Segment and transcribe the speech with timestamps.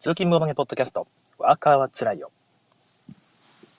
[0.00, 1.06] 通勤モノゲポッドキャスト、
[1.36, 2.30] ワーカーはつらいよ。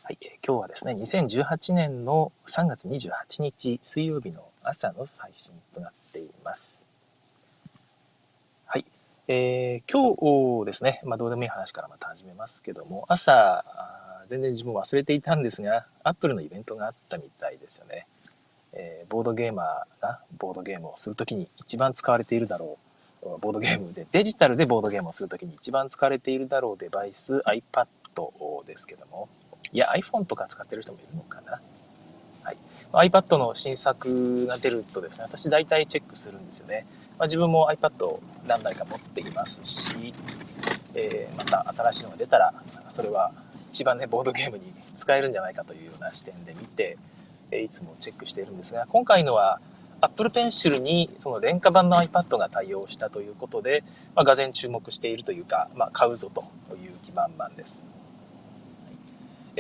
[0.04, 6.88] はい、今日はですね、2018年の3月28日水曜日の朝の配信となっています。
[8.68, 8.86] はい、
[9.30, 13.66] えー今日ですね、まあどうでもいい話からまた始めますけども、朝、
[14.30, 18.06] 全然自分忘れていたんですが、アップルのイベントがあったみたいですよね。
[18.74, 22.91] えーボードゲーマーがボードゲームをするときに一番使われているだろう
[23.22, 29.30] ボードゲームでデジタルでボードゲームをするときに一番使われているだろうデバイス iPad ですけども。
[29.74, 31.62] いや iPhone とか使ってる人もいるのかな、
[32.92, 36.86] はい、iPad の新作が出るとですね私大体チェックするんですよね、
[37.18, 40.14] まあ、自分も iPad を何台か持っていますし、
[40.94, 42.54] えーまた新しいのが出たら
[42.90, 43.32] それは
[43.70, 46.98] 一番ねボードゲームに使えるんじゃないかというような視点で見て
[47.54, 49.60] えいつもチェックしているんですが、今回のは
[50.02, 53.84] Apple Pencil にその廉価版の iPad が対応したということで、
[54.16, 56.42] まあ、がぜ注目しているというか、まあ、買うぞと
[56.76, 57.86] いう気満々です。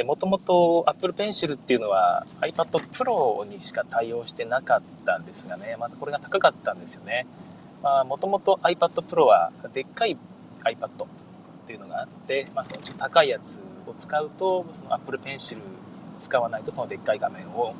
[0.05, 7.27] もともと Apple Pencil っていうのは iPad Pro にしか対応してなかったんですがね、またこれが高かったんですよね。
[8.07, 10.17] もともと iPad Pro はでっかい
[10.63, 11.07] iPad っ
[11.67, 15.57] ていうのがあって、まあ、そのちょっと高いやつを使うと、その Apple Pencil
[16.19, 17.75] 使わないとそのでっかい画面を、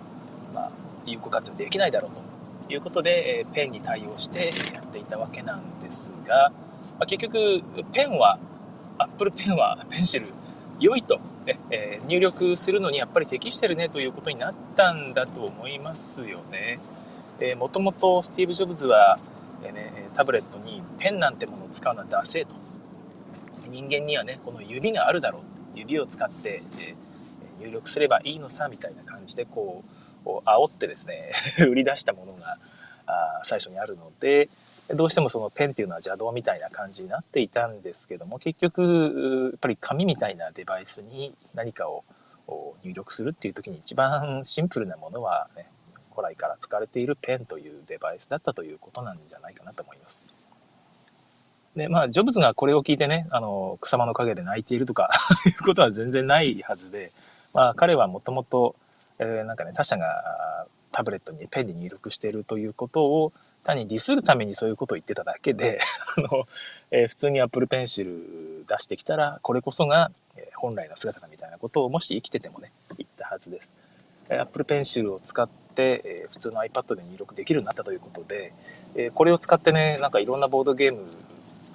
[0.54, 0.72] まあ、
[1.06, 2.31] 有効活用できないだろうと
[2.70, 6.52] いうことで、えーペンに対応してやっていたわけなんですが、
[7.00, 8.40] まあ、結局ペンは
[8.98, 10.28] Apple ペンはペンシル
[10.80, 16.80] 良いと、ねえー入力するのにやっぱり適してるねということになったんだと思いますよね。
[17.40, 19.18] えーもともとスティーブ・ジョブズは、
[19.64, 22.56] えーね、タブレットにペンなんてものを使うなんてダセえと
[23.66, 25.42] 人間にはねこの指があるだろう
[25.80, 27.12] 指を使って、えー
[27.62, 31.32] 入力すればいいのさみたいな感じでこうこう煽ってですね
[31.68, 32.58] 売り出したものが
[33.08, 34.50] あ最初にあるので
[34.90, 42.04] どうしてもそのペンっていうのは邪道みたいな感じになっていたんですけども結局やっぱり紙みたいなデバイスに何かを
[42.84, 45.68] 入力するっていう時に一番シンプルなものは、ね、
[46.14, 50.46] 古来から使われているペンというデバイスだったということなんじゃないかなと思います。
[51.76, 55.10] で、まあ、ジョブズがこれを聞いてね、あの、草間の陰で泣いているとか
[55.48, 57.10] いうことは全然ないはずで、
[57.56, 58.76] まあ、彼はもともと、
[59.22, 63.32] えなんかね、他者がタブレットにペンで入力しているということを
[63.64, 65.80] 単にディスるためにそういうことを言ってただけで、
[66.18, 66.48] あの、
[66.90, 70.12] えー普通に Apple Pencil 出してきたら、これこそが、
[70.56, 73.74] 本来の姿だみたいなことをもし生きててもね、言ったはずです。
[74.30, 78.54] えー Apple Pencil を使って、え普通の iPad で入力できるようになったということで、
[78.96, 81.06] えこれを使ってね、なんかいろんなボードゲーム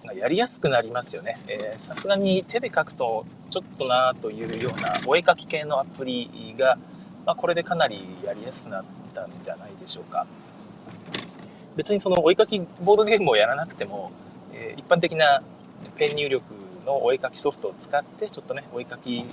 [0.04, 1.38] がやりやすくなりますよね。
[1.78, 6.78] さすがに手で書くとちょっとなというようなお絵描き系のアプリが、
[7.26, 10.26] まあ、これでかなりやりやすくなったんじゃないでしょうか。
[11.74, 14.12] 別にそのお絵描きボードゲームをやらなくても、
[14.54, 15.42] えー一般的な
[15.96, 16.44] ペン入力
[16.86, 19.24] のお絵描きソフトを使ってちょっとねお絵描き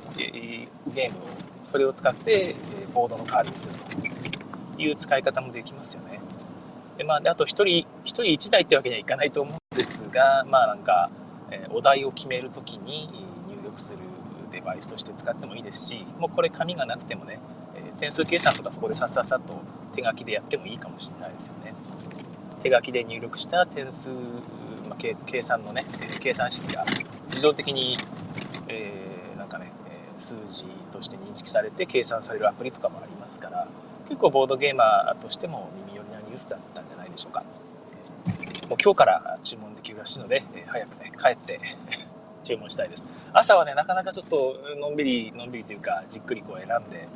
[0.94, 1.28] ゲームを
[1.64, 2.56] それを使って
[2.94, 3.76] ボードの代わりにする
[4.76, 6.20] という使い方もできますよね。
[6.98, 11.10] でまあ、であと1人1人1台ってわけにはいかないと思うんですがまあなんか、
[11.52, 13.10] えお題を決めるときに
[13.48, 14.00] 入力する
[14.52, 17.40] デバイスとして使ってもいいですしもうこれ紙がなくてもね、
[18.04, 19.62] 点数計算とかそこでさっさっさと
[19.96, 21.74] 手書きでやってもいいかもしれないですよね。
[22.62, 24.18] 手書きで入力した点数、ま
[24.92, 25.86] あ、計算のね
[26.20, 26.84] 計算式が
[27.30, 27.98] 自動的に、
[28.68, 29.72] えーなんかね、
[30.20, 33.68] 数字として認識されて計算されるアプリとかもありますから
[34.10, 37.44] 結構ボードゲーマーとしても耳寄りなニュースだったんじゃないでしょうか。
[38.68, 41.60] もう今日から注文できるらしいので、早くね帰って
[42.44, 47.08] 注文したいです朝はねなかなかちょっとのんびりのんびりというかじっくりこう選んで、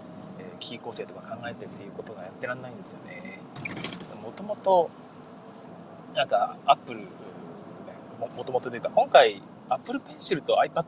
[0.60, 3.40] えー構成とか考えてっていうことがやってらんないんですよね。
[4.24, 4.90] もともと
[6.14, 7.02] なんかアップル
[8.20, 10.84] ももともとというか今回アップルペンシルと iPad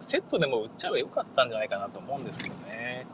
[0.00, 3.06] セットでも売っちゃえばよかったんじゃないかなと思うんですけどね。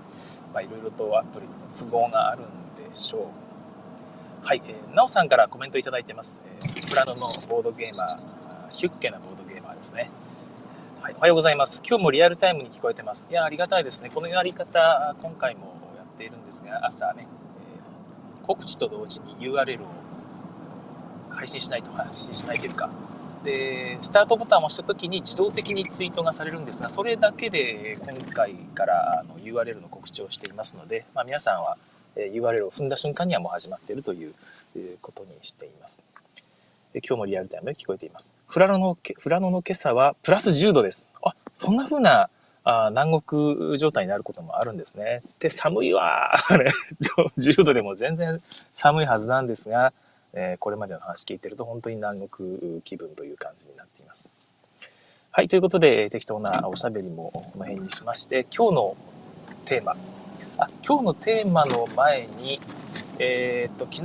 [0.52, 2.44] まあいろいろとアップルに都合があるん
[2.76, 4.46] でしょう。
[4.46, 8.18] はい、えー、なおさんからコメントいただいてます、えー、プラノのボードゲーマー
[8.70, 10.10] ヒュッケなボードゲーマーですね。
[11.04, 11.82] はい、おはようございます。
[11.86, 13.28] 今日もリアルタイムに聞こえてます。
[13.30, 14.08] いや、ありがたいですね。
[14.08, 17.28] このやり方、今回もやっているんですが、朝ね、
[18.38, 19.86] えー告知と同時に URL を
[21.28, 22.88] 配信しないと、配信しないというか、
[23.44, 31.76] で、スタートボタンを押した時に自動的にツイートがされるんですが、それだけで今回からあの URL の告知をしていますので、まあ、皆さんは
[32.16, 34.32] URL を踏んだ瞬間にはもう始まっているという
[35.02, 36.02] ことにしています。
[36.94, 38.36] で今日もリアルタイムで聞こえています。
[38.52, 41.08] 富良野のけ、富良野の今朝はプラス10度です。
[41.24, 42.30] あ、そんな風な
[42.62, 45.22] あ南国状態になることもあるんですね。
[45.40, 46.36] で、寒いわ。
[46.48, 46.70] あれ
[47.36, 49.92] 10度でも全然寒いはずなんですが、
[50.34, 54.30] えーこれまでの話聞いてると本当に南国気分という感じになっています。
[55.32, 58.96] はい、ということで、適当なおしゃべりもこの辺にしまして、今日の
[59.64, 59.96] テーマ、
[60.58, 62.60] あ今日のテーマの前に、
[63.18, 64.04] えっ、と、昨日、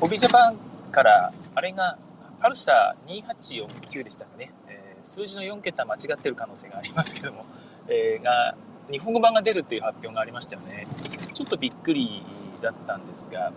[0.00, 0.56] ホビージャパン
[0.90, 1.98] から、あれが、
[2.42, 7.46] パルサー2849でしたかね、えー、数字の4桁間違ってる可能性がありますけども、
[7.86, 8.56] えー、が、
[8.90, 10.88] 日本語版が出るっていう発表がありましたよね。
[11.34, 12.24] ちょっとびっくり
[12.60, 13.52] だったんですが、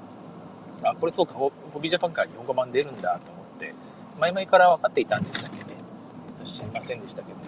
[0.83, 1.51] あ、これそうか、ホ
[1.81, 3.73] ビージャパンから日本語版出るんだと思って、
[4.19, 5.73] 前々から分かっていたんでしたけどね。
[6.43, 7.39] 知りませんでしたけど、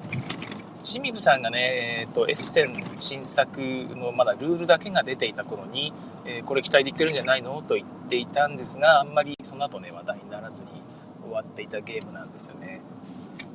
[0.83, 5.93] 清水さんがね、えーと、エッセン新作のまだルールだけが出ていた頃に、
[6.25, 7.61] えー、これ期待できてるんじゃないの？
[7.61, 10.86] と言っていたんですが、あんまりその後ね、話題にならずに
[11.37, 12.81] わっていたゲームなんですよね。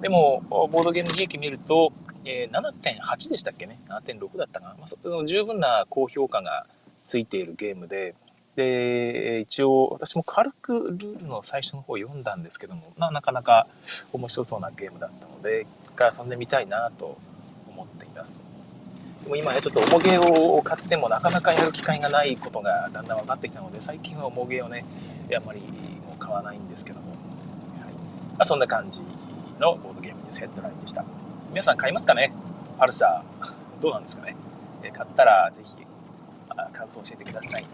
[0.00, 1.93] でも、ボードゲーム利益見ると、
[2.25, 6.67] えー、7.8でしたっけね ?7.6 だったかな、まあ、十分な高評価が
[7.05, 8.14] ついているゲームで、
[8.56, 13.67] で、一応私も軽くルールの最初の方読んだんですけども、まあ、なかなか
[14.12, 17.19] 面白そうなゲームだったので、一回遊んでみたいなと
[17.67, 18.43] 思っています。
[19.25, 24.84] でも今ね、ちょっと重げを買ってもなかなかやる機会がないことがだんだん分かってきたので、最近は重げをね、
[25.34, 25.67] あんまりも
[26.14, 27.12] う買わないんですけども、
[28.32, 29.02] まあ、そんな感じ
[29.61, 30.40] のボードゲームです。
[30.40, 31.05] ヘッドラインでした。
[31.50, 32.32] 皆さん買いますかね？
[32.79, 33.52] パルサー。
[33.82, 34.37] どうなんですかね？
[34.93, 35.76] 買ったらぜひ
[36.73, 37.69] 感想教えてくださいね。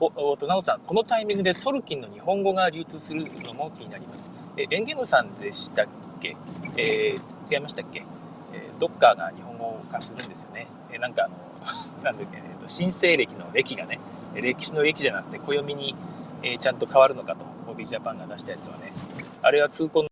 [0.00, 4.30] お、おと、なおさん、このタイミングでトルキンの日本語が流通するのも気になります。
[4.56, 5.86] え、エンゲムさんでしたっ
[6.20, 6.36] け？
[6.76, 8.04] えー、違いましたっけ？
[8.52, 10.68] えー、ドッカーが日本語化するんですよね。
[10.92, 11.34] えー、なんかあの、
[12.04, 13.98] なんだっけ、えーと、新西暦の暦がね、
[14.34, 15.96] 歴史の歴じゃなくて暦に、
[16.42, 18.94] えー、ちゃんと変わるのかと、ボビージャパンが出したやつはね。
[19.42, 20.08] あれは痛恨の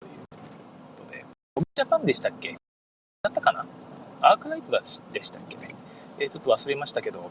[0.00, 0.10] という
[0.96, 2.56] ことで、ボビージャパンでしたっけ？
[3.22, 3.66] だったかな？
[4.22, 4.72] アークナイト
[5.12, 5.74] でしたっけね？
[6.18, 7.28] えちょっと忘れましたけど、ま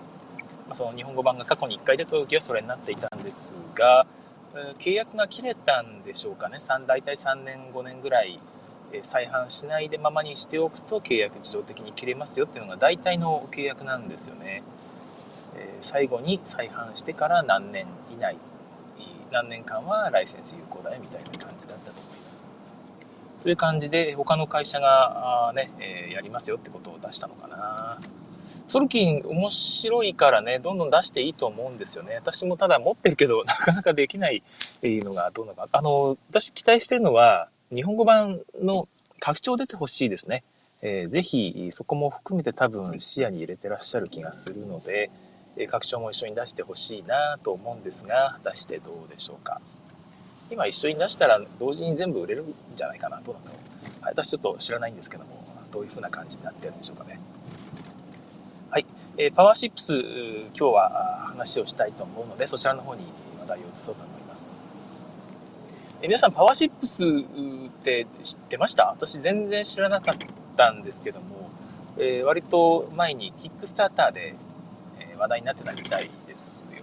[0.74, 4.06] あ、その日本語版が過去に1回出た時はそれになっていたんですが、
[4.54, 8.40] え契約が切れたんでしょうかね？3大体3年5年ぐらい、
[8.94, 14.62] え再販しないでままにしておくと契約自動的に切れますよっていうのが大体の契約なんですよね、
[15.82, 18.38] 最後に再販してから何年以内
[19.32, 22.50] 何年間はライセンス有効だよみたいな感じだったと思います
[23.44, 28.00] という感じで他の会社がね、えやりますよってことを出したのかな
[28.68, 32.16] ソルキン面白いからね、どんどん出していいと思うんですよね。
[32.16, 35.70] 私もただ持ってるけど、 なかなかできないっていうのがどうなのか。
[35.72, 38.74] あの、私期待してるのは、日本語版の
[39.20, 40.44] 拡張出てほしいですね。
[40.82, 45.10] えー、ぜひ、そこも含めて多分視野に入れてらっしゃる気がするので、
[45.66, 49.60] 拡張も一緒に出してほしいなと思うんですが、果たしてどうでしょうか。
[50.52, 53.20] 今一緒に出したら同時に全部売れるんじゃないかな。
[53.26, 53.58] どうなんだろ
[54.02, 54.04] う。
[54.04, 55.30] はい、私ちょっと知らないんですけども、
[55.72, 57.20] どういう風な感じになってるんでしょうかね。
[58.70, 58.86] はい、
[59.18, 63.02] えー、パワーシップス、今日は話をしたいと思うので、そちらの方に
[63.40, 64.50] 話題を移そうと思います。
[66.02, 68.86] えー、皆さん、パワーシップスって知ってました？
[68.86, 70.16] 私全然知らなかっ
[70.56, 71.50] たんですけども、
[71.98, 74.36] えー、割と前にキックスターターで、
[75.18, 76.82] 話題になってたみたいですよね。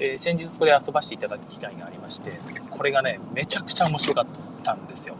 [0.00, 2.32] え先日これ遊ばせていただく機会がありまして、
[2.70, 4.26] これがね、めちゃくちゃ面白かっ
[4.62, 5.16] たんですよ。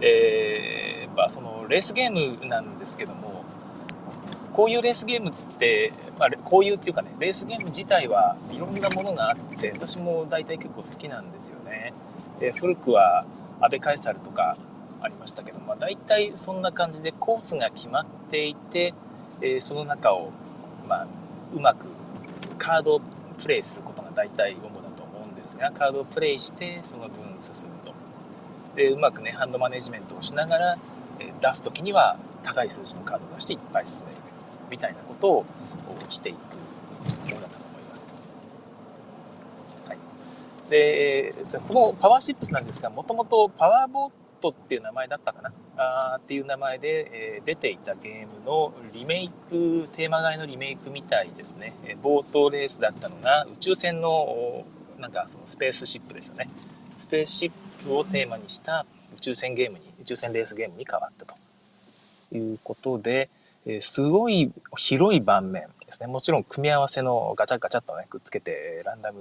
[0.00, 3.44] えー、まあ、そのレースゲームなんですけども、
[4.52, 11.92] こういうレースゲームって、まあ、こういうっていうかねレースゲーム自体はいろんなものがあって私も大体結構好きなんですよね。
[12.38, 13.24] で古くは
[13.60, 14.56] アベカエサルとか
[15.00, 18.94] ありましたけど、まあ、大体そんな感じでコースが決まっていて、
[19.40, 20.30] えー、その中を、
[20.86, 21.06] まあ、
[21.54, 21.86] うまく
[22.58, 23.00] カードを
[23.40, 27.92] プレイすることが大体主だと思うんですがカードをプレイしてその分進むと
[28.76, 30.78] でうまくねハンドマネジメントをしながら、
[31.18, 34.18] え、出す時には高い数字のカードを出していっぱい進める
[34.70, 35.44] みたいなことを
[36.08, 38.14] していくものだと思います。
[39.88, 39.98] はい、
[40.70, 41.34] で
[41.68, 45.52] このパワーシップスなんですがもともとパワーボートっていう名前だったかな？
[45.76, 54.26] あっていう名前で、えー、出ていたゲームのリメイクテーマ外のリメイクみたいですね、えー、冒頭レースだったのが宇宙船の
[54.98, 56.50] なんかそのスペースシップですよね。
[56.98, 57.52] スペースシッ
[57.86, 58.84] プをテーマにした
[59.16, 61.34] 宇宙船ゲームに宇宙船レースゲームに変わったと。
[62.34, 63.28] いうことで、
[63.66, 66.06] えすごい広い盤面ですね。
[66.06, 69.20] もちろん組み合わせのガチャガチャっとね、くっつけてランダム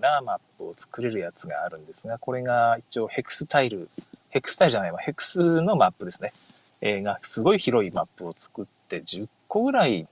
[0.00, 3.88] なマップを作れるやつがあるんですが、これが一応ヘクスタイル、
[4.34, 6.32] ヘクスタイじゃないわ、ヘクスのマップですね。
[6.80, 10.08] えー、がすごい広いマップを作って10個ぐらい、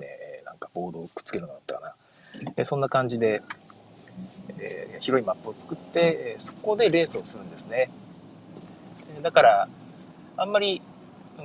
[0.00, 1.94] えー、なんかボードをくっつけるのだったかな。
[2.56, 3.42] え、そんな感じで、
[4.58, 7.90] え、広いマップを作って、えそこでレースをするんですね。
[9.20, 9.68] だから、
[10.38, 10.80] あんまり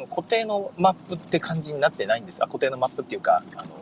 [0.10, 2.42] 固定のマップって感じになってないんです。
[2.42, 3.76] あ、固定のマップっていうか、あの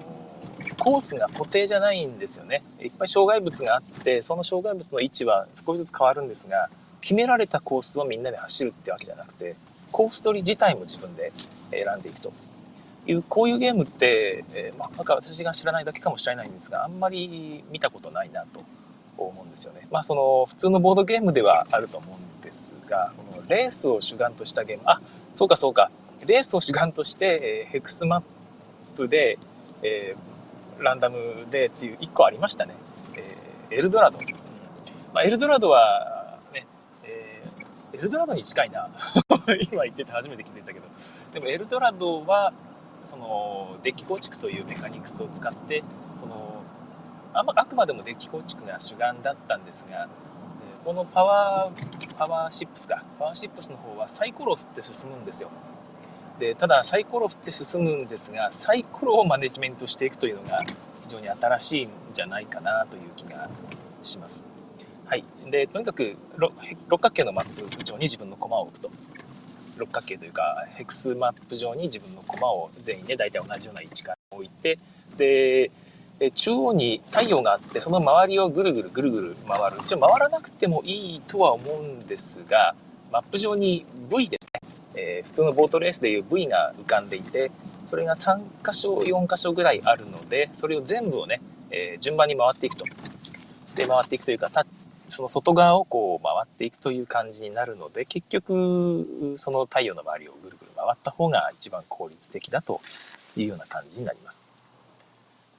[0.79, 2.63] コースが固定じゃないんですよね。
[2.82, 6.72] いっぱい障害物があって、その障害物の位置は少しずつ変わるんですが、
[7.05, 9.55] 決められたコースをみんなで走るってわけじゃなくて、
[9.91, 11.31] コース取り自体も自分で
[11.69, 12.33] 選んでいくと
[13.05, 18.63] いう、こういうゲームって、えー、まあ、なんか私が知らないだけかもしれないんですが、あんまり見たことないなと
[19.19, 19.88] 思うんですよね。
[19.91, 25.00] まあ、その、普通のボードゲームではあると思うんですが、このレースを主眼としたゲーム、あ、
[25.35, 25.91] そうかそうか、
[26.25, 28.24] レースを主眼として、えー、ヘクスマッ
[28.97, 29.38] プで、
[29.83, 32.74] えー、ランダムでっていう1個ありましたね。
[33.13, 34.17] えー、エルドラド。
[34.17, 36.14] まあ、エルドラドは、
[37.95, 38.89] エルドラドに近いな。
[39.71, 40.85] 今言ってて初めて気づいたけど。
[41.33, 42.51] でもエルドラドは、
[43.05, 45.83] その、デッキ構築というメカニクスを使って、
[46.19, 46.61] その、
[47.33, 50.09] あまあくまでもデッキ構築が主眼だったんですが、
[50.83, 53.03] このパワー、パワーシップスか。
[53.17, 55.49] パワーシップスの方はサイコロを振って進むんですよ。
[56.39, 60.59] でただサイコロを振って進むんですがサイコロをマネジメントしていくというのが
[61.01, 63.49] 非常に新しいんじゃないかなという気が
[64.03, 64.54] します。
[65.49, 68.91] でとにかく六角形のマップ上に自分の駒を置くと。
[69.77, 74.79] 六角形というかヘクスマップ上に自分の駒を全員で大体同じような位置から置いて
[75.17, 75.69] で
[76.33, 79.77] 中央に太陽があってその周りをぐるぐるぐるぐる回る。
[79.81, 82.73] 一応回らなくてもいいとは思うんですが
[83.11, 84.61] マップ上に V ですね。
[84.97, 87.51] えー、普通のボートレースでいう V が浮かんでいて
[87.85, 92.85] それが3箇所4箇所ぐらいあるのでそれを全部をね、えー、順番に回っていくと。
[93.75, 94.65] で回っていくというかタッ
[95.07, 99.03] その外側をこう回っていくという感じになるので結局
[99.38, 102.79] その太陽の周りをぐるぐる回った方が一番効率的だと
[103.38, 104.45] いうような感じになります。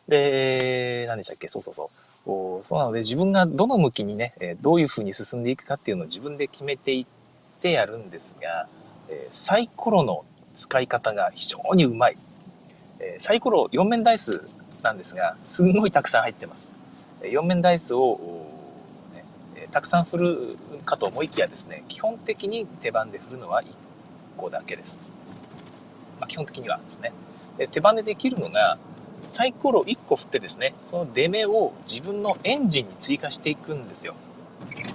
[0.09, 1.49] で、何でしたっけ？
[1.49, 2.65] そうそうそう。
[2.65, 7.07] そうなので自分がどの向きにね、どういう風に進んでいくかっていうのを自分で決めていっ
[7.61, 8.69] てやるんですが、
[9.33, 10.25] サイコロの
[10.55, 12.17] 使い方が非常にうまい。
[13.19, 14.49] サイコロ4面ダイス
[14.83, 16.77] なんですが、すんごいたくさん入ってます。
[17.23, 18.46] 4面ダイスを、
[19.77, 20.57] たくさん振る
[20.87, 23.67] かと思いきやですね、基本的に手番で振るのは1
[24.39, 25.05] 個だけです。
[26.19, 27.13] まあ、基本的にはですね。
[27.59, 28.79] で手番でできるのが、
[29.29, 34.15] サイコロ1個振ってですね、その出目を自分のエンジンに追加していくんですよ。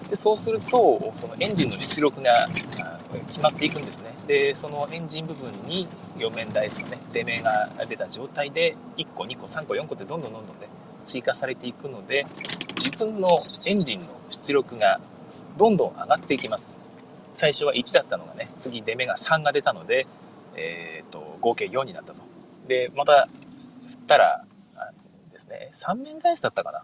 [0.09, 2.49] でそうすると、そのエンジンの出力が
[3.27, 10.67] 決まっていくんですねでそのエンジン部分に4面ダイスのね出目が出た状態で1個2個3個4個ってどんどんどんどんね
[11.03, 12.25] 追加されていくので
[12.83, 14.99] 自分のエンジンの出力が
[15.55, 16.79] どんどん上がっていきます。
[17.35, 20.07] 最初は1だったのがね次出目が3が出たので、
[20.55, 22.23] えーと、合計4になったと。
[22.67, 23.29] でまた
[23.87, 24.45] 振ったら
[25.31, 26.81] ですね3面ダイスだったかな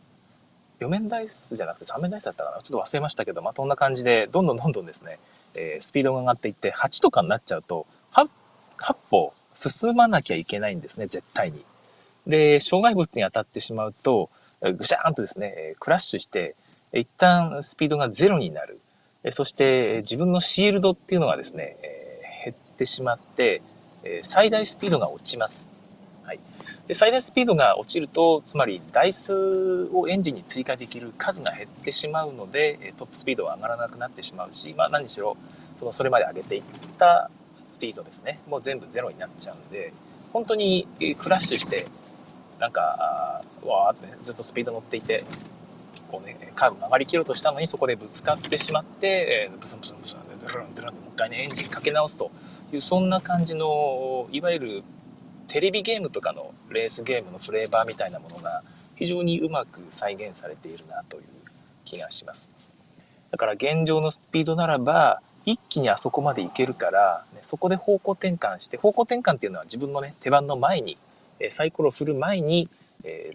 [0.79, 2.61] ？4面ダイスじゃなくて3面ダイスだったかな？
[2.61, 5.17] ちょっと忘れましたけどまあそんな感じでどんどんどんどんですね
[5.55, 8.27] えー、スピードが上がっていって8とかになっちゃうと8
[9.09, 11.65] 歩進まなきゃいけないんですね絶対に。
[12.27, 14.29] で障害物に当たってしまうと
[14.61, 16.55] ぐしゃーんとですねクラッシュして
[16.93, 18.79] 一旦スピードがゼロになる。
[19.31, 21.75] そして自分のシールドっていうのがですね
[22.45, 23.61] 減ってしまって
[24.23, 25.67] 最大スピードが落ちます。
[26.23, 26.39] はい、
[26.87, 35.35] で最大スピードが落ちるとつまり台数をエンジンに追加できる数が減ってしまうのでトップスピードは上がらなくなってしまうし、まあ、何しろ
[35.79, 36.63] そのそれまで上げていっ
[36.97, 37.29] た
[37.65, 38.39] スピードですね。
[38.47, 39.91] もう全部ゼロになっちゃうんで
[40.31, 40.87] 本当に
[41.19, 41.87] クラッシュして
[42.59, 45.23] なんかわーって、ね、ずっとスピード乗っていて
[46.09, 52.31] こうねカーブ曲がりきろうとしたのにそこでぶつかってしまって、えー、ブスンブスンブスンドゥルンドゥルンともう一回ねエンジンかけ直すと
[52.73, 54.83] いうそんな感じのいわゆる
[55.47, 58.63] テレビゲームとかのレースゲームのフレーバーみたいなものが
[58.95, 61.23] 非常にうまく再現されているなという
[61.85, 62.51] 気がします。
[63.31, 70.97] だから現状のスピードならば一気にあそこまで行けるから、ね、そこで方向転換して方向転換っていうのは自分のね手番の前に
[71.51, 72.67] サイコロを振る前に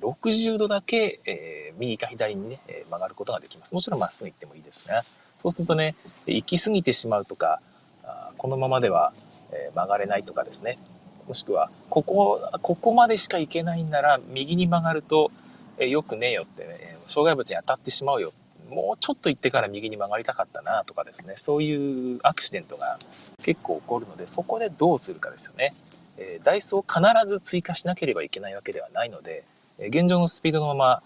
[0.00, 3.74] 60度だけ右か左にね曲がることができます。
[3.74, 5.02] もちろんまっすぐ行ってもいいですが
[5.40, 5.94] そうするとね
[6.26, 7.60] 行き過ぎてしまうとか
[8.36, 9.12] このままでは
[9.74, 10.78] 曲がれないとかですね
[11.26, 15.30] もしくは、ここ、ここまでしか行けないんなら、右に曲がると、
[15.78, 18.32] えよくねえよってね、障害物に当たってしまうよ。
[18.68, 22.98] もうちょっと行ってから右に曲がりたかったなとかですね、そういうアクシデントが
[23.42, 25.74] 結構起こるので、そこでどうするかですよね。
[26.22, 29.44] えー、ダイソーを必ず追加しなければいけないわけではないので、
[29.78, 31.02] え現状のスピードのまま、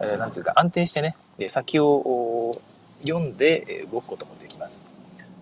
[0.00, 2.54] えー、なんつうか安定してね、え先を
[3.02, 4.84] 読んで動くこともできます。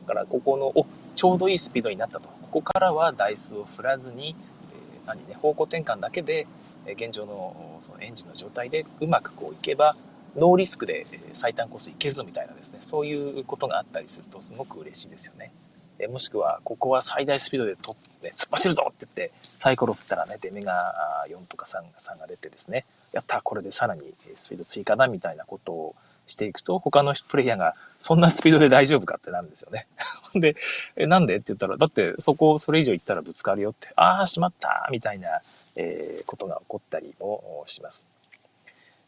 [0.06, 2.28] だからここの、お、ちょうどいいスピードになったと。
[2.28, 4.36] ここからは台数を振らずに、
[4.72, 6.46] えー、何ね、方向転換だけで、
[6.86, 9.96] え現状のそのエンジンの状態でうまくこういけば、
[10.36, 15.50] ノーリスクで最短コースいけるぞみたいなですね、そういうことがあったりするとすごく嬉しいですよね。
[15.98, 17.94] えもしくは、ここは最大スピードでと、
[18.26, 20.94] ね、突っ走るぞって言って、サイコロ振ったらね、出目が
[21.28, 24.02] 4とか 3, 3が出てですね、やったこれでさらに
[24.34, 25.94] スピード追加だみたいなことを
[26.26, 29.86] していくと、他のプレイヤーがそんなスピードで大丈夫かってなるんですよね。
[30.34, 30.56] で、
[30.96, 31.36] え、なんで？
[31.36, 35.40] って言ったら、だってそこ、それ以上行ったらぶつかるよって、ああ、しまったみたいな、
[35.76, 38.08] えー、ことが起こったりもします。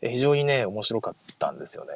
[0.01, 1.93] え非常にね、面白かったんですよね。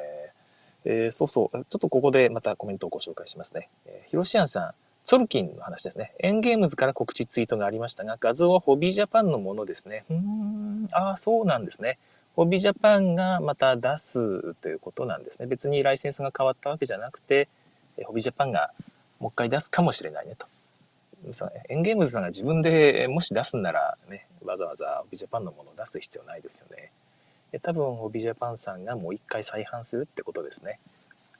[0.85, 3.69] えー、そうそう、ちょっとここでまたコメントをご紹介しますね。
[3.85, 4.73] えー、ヒロシアンさん、
[5.03, 6.13] ツォルキンの話ですね。
[6.19, 10.05] エンゲームズから告知ツイートがありましたが、画像はホビージャパンのものですね。
[10.09, 11.97] うーん、ああ、そうなんですね。
[12.35, 15.45] ホビージャパンがまた出すということなんですね。
[15.45, 17.47] 別にライセンスが変わったわけじゃなくて、
[18.05, 18.71] ホビージャパンが
[19.19, 20.47] もう一回出すかもしれないねと。
[21.69, 26.91] エンゲームズさんが自分でもし出すんならね、わざわざホビージャパンのものを出す必要ないですよね。
[27.61, 30.79] 多分ホビージャパンさんがもう一回再販するってことですね。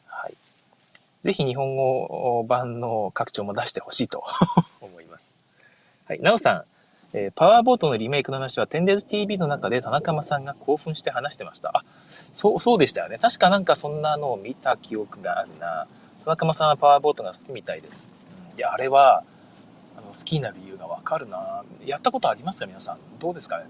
[0.06, 0.34] はい。
[1.24, 4.24] ぜひ日本語版の拡張も出してほしいと
[4.82, 5.38] 思います。
[6.06, 6.20] はい。
[6.20, 6.64] なおさん、
[7.14, 11.72] えー、パワーボートのリメイクの話は、テンデーズ TV の中で田中間さんが興奮して話してました。
[11.74, 11.86] あ、
[12.34, 13.18] そう、そうでしたよね。
[13.20, 15.88] 確かなんかそんなのを見た記憶があるな。
[16.26, 18.12] 田中間さんはパワーボートが好きみたいです。
[18.54, 19.24] うん、いや、あれは、
[19.98, 21.64] あの、好きになる理由がわかるな。
[21.86, 22.98] やったことありますか皆さん。
[23.20, 23.66] どうですかね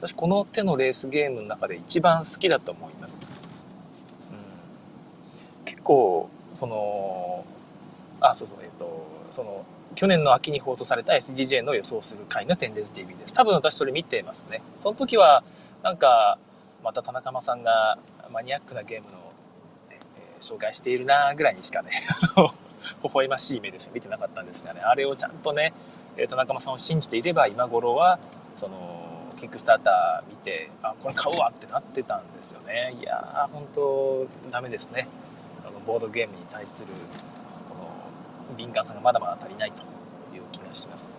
[0.00, 3.26] 私、この手のレースゲームの中で一番好きだと思います。
[4.30, 6.28] うん、結構、
[6.58, 7.44] その、
[8.20, 13.34] あ、そうそう、えっと、その、去年の秋に放送された SGJ の予想する回のテンデス TV です。
[13.34, 14.60] 多分私それ見てますね。
[14.80, 15.44] その時は、
[15.84, 16.36] なんか、
[16.82, 17.96] また田中間さんが
[18.32, 19.32] マニアックなゲームの、
[19.90, 21.92] えー、紹介しているなぐらいにしかね、
[23.04, 25.72] 微笑ましい目でしか見てなかったんですがね、あれをちゃんとね、
[26.16, 28.18] 田中間さんを信じていれば、今頃は、
[28.56, 28.96] その、
[29.36, 32.96] キックスターター見て、あ、これ買うわってなってたんですよね。
[33.00, 35.06] いやー、本当ダメですね。
[35.68, 36.88] あの、ボードゲームに対する
[37.68, 39.82] この敏感さがまだまだ足りないと
[40.34, 41.12] いう気がします。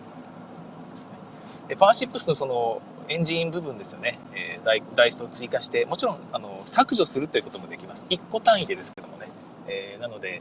[1.68, 8.06] でパワーシップスのそのエンジン部分ですよね、えー、ダイスを追加して、もちろんあの削除するということもできます。
[8.08, 9.28] 1個単位でですけどもね。
[9.68, 10.38] えー、なので、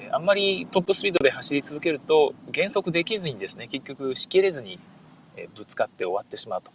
[0.00, 4.78] えあんまりトップスピードで走り続けると減速できずにですね、結局しきれずに
[5.36, 6.70] えぶつかって終わってしまうと。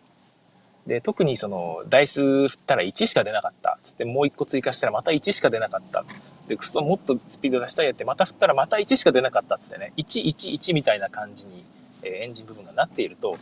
[0.87, 3.79] で、特にその、ダイス振ったら1しか出なかった。
[3.83, 6.03] つってもう1個追加したらまた1しか出なかった。
[6.49, 11.63] で、クソもっとスピード出したいやって、また振ったらまた1しか出なかったっつってね、1、1、1みたいな感じに、
[12.01, 13.37] え、エンジン部分がなっていると、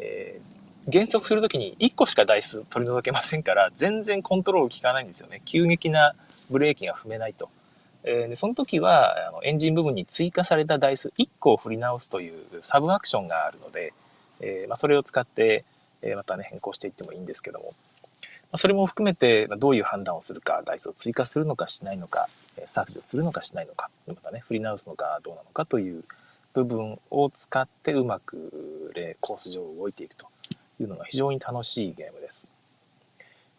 [0.00, 5.40] えー、減速するときに1個しか台数取り除けませんから、全然コントロール効かないんですよね。
[5.44, 6.14] 急激な
[6.50, 7.48] ブレーキが踏めないと。
[8.02, 13.92] えー、でその時はあのエンジン部分に追加された台数1個を振り直すというサブアクションがあるので、
[14.40, 15.64] えーまあ、それを使って、
[16.02, 17.74] え、またね変更していってもいいんですけども、
[18.56, 22.24] それも含めてどういう判断をするか、台数を追加するのかしないのか、
[22.64, 26.02] 削除するのかしないのか、またね、振り直すのかどうなのかという
[26.54, 30.28] 部分を使ってうまくコース上動いていくと
[30.80, 32.48] いうのが非常に楽しいゲームです。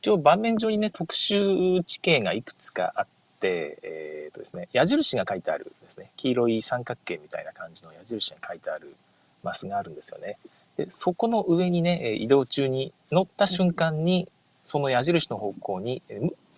[0.01, 3.07] 一応盤面上にね、特殊地形がいくつかあっ
[3.39, 8.95] て、えっ、ー、とですね、矢印が書いてあるですね、黄色い三角形みたいな感じの矢印が書いてある
[9.43, 10.37] マスがあるんですよね。
[10.77, 14.29] でそこの上にね、移動中に乗った瞬間に
[14.69, 16.03] その矢印の方向に、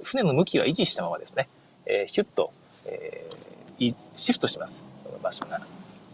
[0.03, 1.47] 船の向きは維持したままですね、
[1.85, 2.51] えー、ヒュッと、
[2.85, 4.83] えー、シフトします、
[5.23, 5.61] 場所が。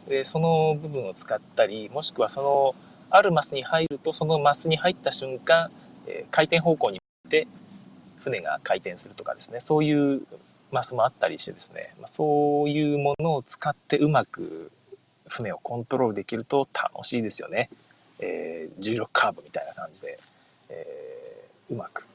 [0.08, 2.76] で、その部分を使ったり、もしくはその、
[3.10, 5.72] あるマスに入ると、そのマスに入った瞬間、
[6.06, 7.48] えー、回転方向に向いて、
[8.20, 10.22] 船が回転するとかですね、そういう
[10.72, 14.72] マスもあったりしてですね、まあ、そういうものを使ってうまく
[15.28, 17.70] 船をコントロールできると楽しいですよね。
[18.20, 20.16] えー、16カーブみたいな感じで、
[20.70, 22.08] えうまく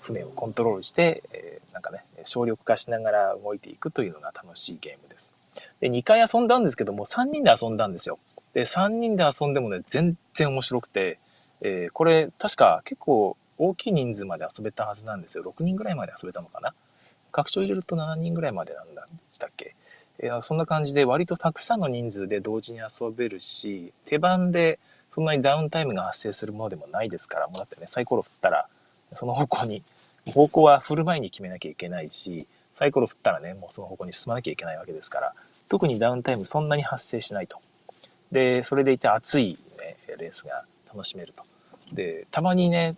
[0.00, 5.36] 船をコントロールして、えー、なんかね、省力化しながら動いていくというのが楽しいゲームです。
[5.80, 8.18] で、2回遊んだんですけども、3人で遊んだんですよ。
[8.54, 11.18] で、3人で遊んでもね、全然面白くて、
[11.60, 15.44] えー、これ、確か結構大きい人数まで遊べたはずなんですよ。
[15.44, 16.74] 6人ぐらいまで遊べたのかな？
[17.32, 19.74] 拡張入れると7人ぐらいまでなんだしたっけ？
[20.18, 24.78] えー、そんな感じで割とたくさんの人数で同時に遊べるし、手番で
[25.12, 28.68] そんなにダウンタイムが発生するものでもないですから、もうだってね、サイコロ振ったら
[29.14, 29.82] その方向に、
[30.34, 35.34] 方向は振る前に決めなきゃいけないし、サイコロ振ったらね、もうその方向に進まなきゃいけないわけですから、
[35.68, 37.58] 特にダウンタイムそんなに発生しないと。
[38.32, 41.44] で、それでいて熱い、ね、レースが楽しめると。
[41.92, 42.96] で、たまにね、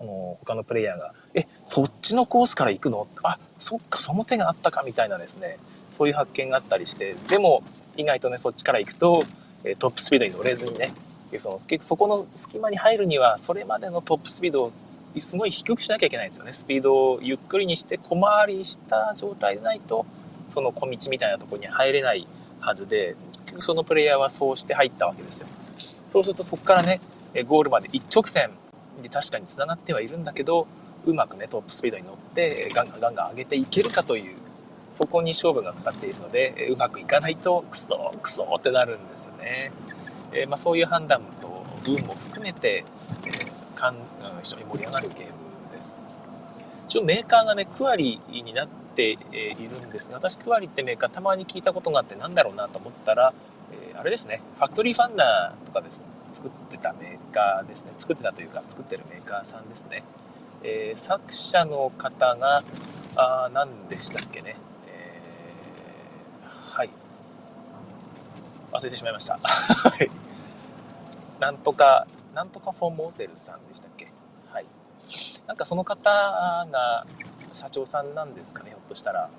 [0.00, 3.08] の他のプレイヤーが、え、そっちのコースから行くの？
[3.22, 5.58] あ、そっか、その手があったかみたいなですね、
[5.90, 7.62] そういう発見があったりして、でも、
[7.96, 9.24] 意外とね、そっちから行くと、
[9.78, 10.94] トップスピードに乗れずにね、
[11.34, 14.72] そのそこの隙間に入るには、それまでのトップスピードを
[15.16, 16.52] すごい低くしなきゃいけないんですよね。
[16.52, 20.06] スピードをゆっくりにして小回りした状態でないと、
[20.48, 22.26] その小道みたいなところに入れない
[22.60, 23.16] はずで、
[23.58, 25.48] そのプレイヤーはそうして入ったわけですよ。
[26.08, 27.00] そうするとそこからね、
[27.46, 28.50] ゴールまで一直線
[29.02, 30.66] で確かにつながってはいるんだけど
[31.04, 34.36] うまくねトップスピードに乗ってガンガンガンガン上げていけるかという
[34.90, 39.70] そこに勝負がかかっているのでうまくいかないとクソクソってなるんですよね、
[40.32, 42.84] えー、まあ、そういう判断と運も含めて、
[43.24, 43.47] え、
[43.78, 43.94] かん
[44.42, 45.32] 非常に盛り上がるゲーム
[45.72, 46.00] です。
[46.88, 49.16] 一応メーカーがねクワリになってい
[49.68, 53.32] るんですが私クワリってメーカーたまに聞いたことがあってなんだろうなと思ったら、
[53.72, 54.40] えー、あれですね。
[54.56, 57.92] ファクトリーファンナーとかですね作ってたメーカーですね。
[57.98, 60.02] 作ってたというか作ってるメーカーさんですね、
[60.64, 62.64] えー、作者の方が
[63.16, 64.56] あ何でしたっけね、
[64.88, 66.90] えー、はい。
[68.72, 69.38] 忘れてしまいました。
[71.38, 74.08] なんとかなんとかフォーモーゼルさんでしたっけ？
[74.52, 74.66] はい。
[75.46, 76.10] なんかその方
[76.70, 77.06] が
[77.52, 79.30] 社長さんなんですかねひょっとしたら。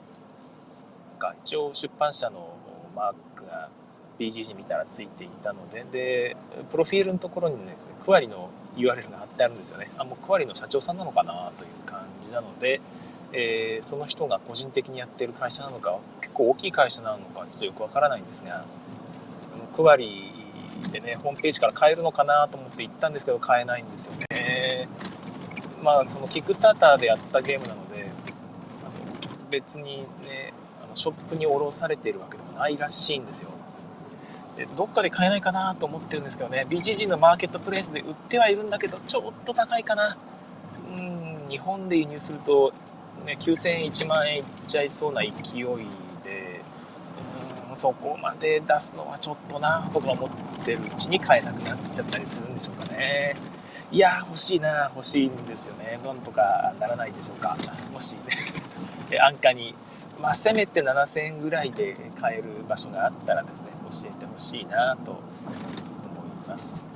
[1.43, 2.55] 一応出版社の
[2.95, 3.69] マークが
[4.17, 6.37] BGG 見たらついていたので、で、
[6.69, 9.89] プロフィールのところにですね、クワリの URL が貼ってあるんですよね。
[9.97, 12.79] あ、もうクワリの社長さんなのかなという感じなので、
[13.33, 18.63] えー、その人が個人的にやってる会社なのか、結構大きい会社なのかちょっとよくわからないんですが、
[19.73, 20.38] クワリ
[20.91, 24.87] でね、ホームページから買えるのかなと思って行ったんですけど、買えないんですよね。
[25.83, 28.07] まあ、そのキックスターターでやったゲームなので、
[28.81, 33.51] あの別にね、あのショップに卸されているわけでもないらしいんですよ。
[34.59, 40.17] でどっかで買えないかなと思ってるんですけどね BGG のマーケットプレイスで売ってはいるんだけどちょっと高いかな
[40.91, 42.73] うん日本で輸入すると、
[43.25, 45.65] ね、9000円1万円いっちゃいそうな勢い
[47.71, 49.89] んそこまで出すのはちょっとな。
[49.93, 53.35] とか思ってるうちに買えなくなっちゃったりするんでしょうかね。
[53.91, 54.91] いや欲しいな。
[54.95, 55.99] 欲しいんですよね。
[56.03, 57.57] なんとかならないでしょうか。
[57.91, 58.21] もしね
[59.19, 59.75] 安価に。
[60.21, 66.89] まあ、せめて7000円ぐらいで買える場所があったらですね教えてほしいなと思います。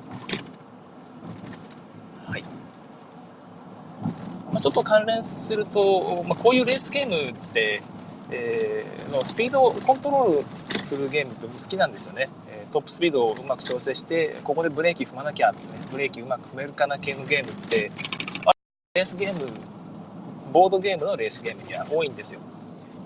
[2.28, 2.44] はい。
[4.52, 7.82] まあ、ちょっと関連すると、まあ、こういうレースゲームって、
[8.34, 12.30] えー、のスピードをコントロールするゲームって好きなんですよね。
[12.48, 17.92] えトップスピードをうまく調整して、ここでブレーキ踏まなきゃってね、ブレーキうまく踏めるかな系のゲームって、
[18.96, 19.46] レースゲーム、
[20.52, 22.42] ボードゲームのレースゲームには多いんですよ。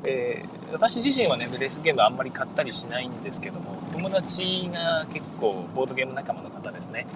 [0.05, 7.07] えー、私自身はねレースゲームあんまり買ったりしないんですけども友達が結構ボードゲーム仲間の方ですね、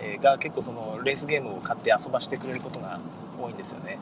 [0.00, 3.00] えー、が結構そのレースゲームを買って遊ばしてくれることが
[3.40, 3.98] 多いんですよね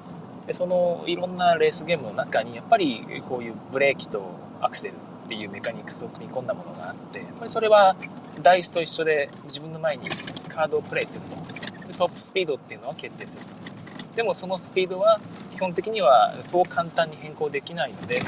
[0.50, 4.94] でそのいろんなレースゲームの中にやっぱりこういうブレーキとアクセル
[5.26, 7.94] っていうメカニクスを組み込んだものがあってやっぱりそれは
[8.42, 10.08] ダイスと一緒で自分の前に
[10.48, 11.86] カードをプレイすると。
[11.86, 14.16] でトップスピードっていうのは決定すると。
[14.16, 15.20] でもそのスピードは
[15.52, 18.20] 基本的にはそう簡単に変更できないので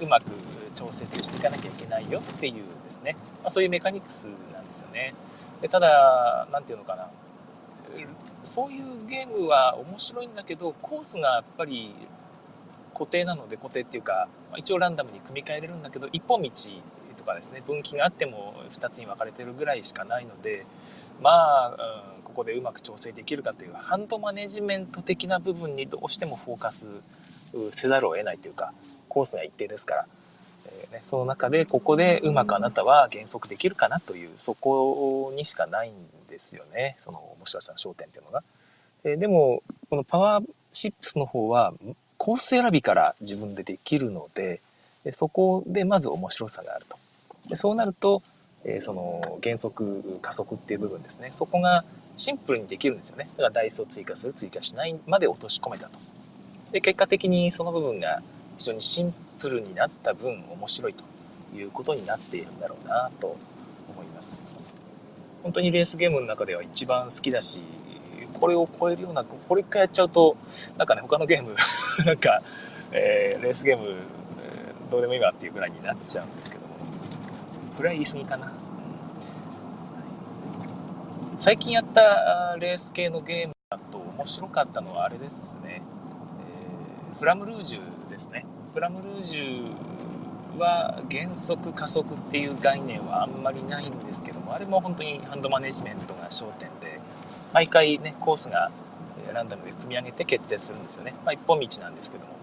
[0.00, 0.26] うまく
[0.76, 5.14] 調節していかなきゃいけないよっていうですね、まあ、そういうメカニクスなんですよね。
[5.60, 7.10] でただ何て言うのかな。
[8.46, 11.94] そういうゲームは面白いんだけどコースがやっぱり
[12.94, 16.50] 固定なので固定っていうか一応ランダムに組み替えれるんだけど一本道
[17.16, 20.64] とかですね分岐があっても2つに分かれてるぐらいしかないので
[21.20, 26.90] まあ、うんこでうまく調整できるかというハンドマネジメント的な部分にどうしてもフォーカス
[27.70, 28.74] せざるを得ないというか
[29.08, 30.06] コースが一定ですから、
[30.90, 35.94] ね、その中でここでうまくあなたは減速できるかなというそこにしかないん
[36.28, 36.96] ですよね。
[37.00, 38.42] そのもしかしたら焦点っていうのが。
[39.04, 41.72] え、でもこのパワーシップスの方は
[42.18, 44.60] コース選びから自分でできるので
[45.12, 46.96] そこでまず面白さがあると。
[47.48, 48.22] でそうなると
[48.64, 51.30] えその減速加速っていう部分ですね。
[51.32, 51.84] そこが
[52.16, 53.28] シンプルにできるんですよね。
[53.36, 55.98] だからダイスを追加する追加しないまで落とし込めたと。
[56.72, 58.22] で結果的にその部分が
[58.58, 61.04] 非常にシンプルになった分面白いと
[61.56, 63.36] いうことになっているんだろうなと
[63.88, 64.42] 思います。
[65.42, 67.60] 本当にレースゲームの中では一番好きだし
[68.40, 70.36] これを超えるようなこれ一回やっちゃうと
[70.76, 71.54] なんかね他のゲーム
[72.04, 72.42] なんか、
[72.90, 76.76] えー、レースゲーム、えー、どうでもいいわっていうぐらいになっちゃうんですけども。
[77.76, 78.52] これは言い過ぎかな。
[81.36, 85.82] 最近やったレース系のゲームだと面白かったのはあれですね、
[87.12, 88.46] えー、フラムルージュですね。
[88.76, 97.00] フラムルージュは減速加速っていう概念はあんまりないんですけどもあれも本当にハンドマネジメントが焦点で
[97.54, 98.70] 毎回ねコースが
[99.32, 102.36] ランダムで組み上げて決定するんですよね、まあ、一本道なんですけども。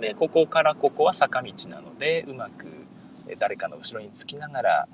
[0.00, 2.66] でここからここは坂道なのでうまく
[3.38, 4.88] 誰かの後ろにつきながら、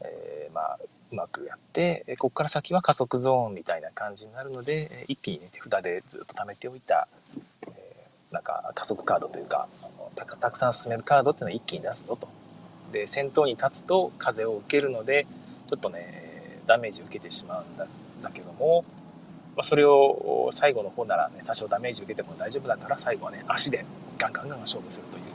[0.00, 0.78] えー、まあ
[1.12, 7.06] うまくやってここから先は加速ゾーンみたいな感じになるので一気に、ね、手札でずっと貯めておいた、
[8.34, 9.68] なんか加速カードというか
[10.14, 12.28] たたくさん進めるカードっていうのは一気に出すぞと。
[12.92, 15.26] で先頭に立つと風を受けるので
[15.68, 17.86] ちょっとねダメージを受けてしまうんだ
[18.22, 18.84] だけども
[19.56, 23.84] まあ、それを最後の方ならね、多少ダメージ受けても大丈夫だから、最後はね、足で
[24.18, 25.28] ガンガンガン勝負するという、ま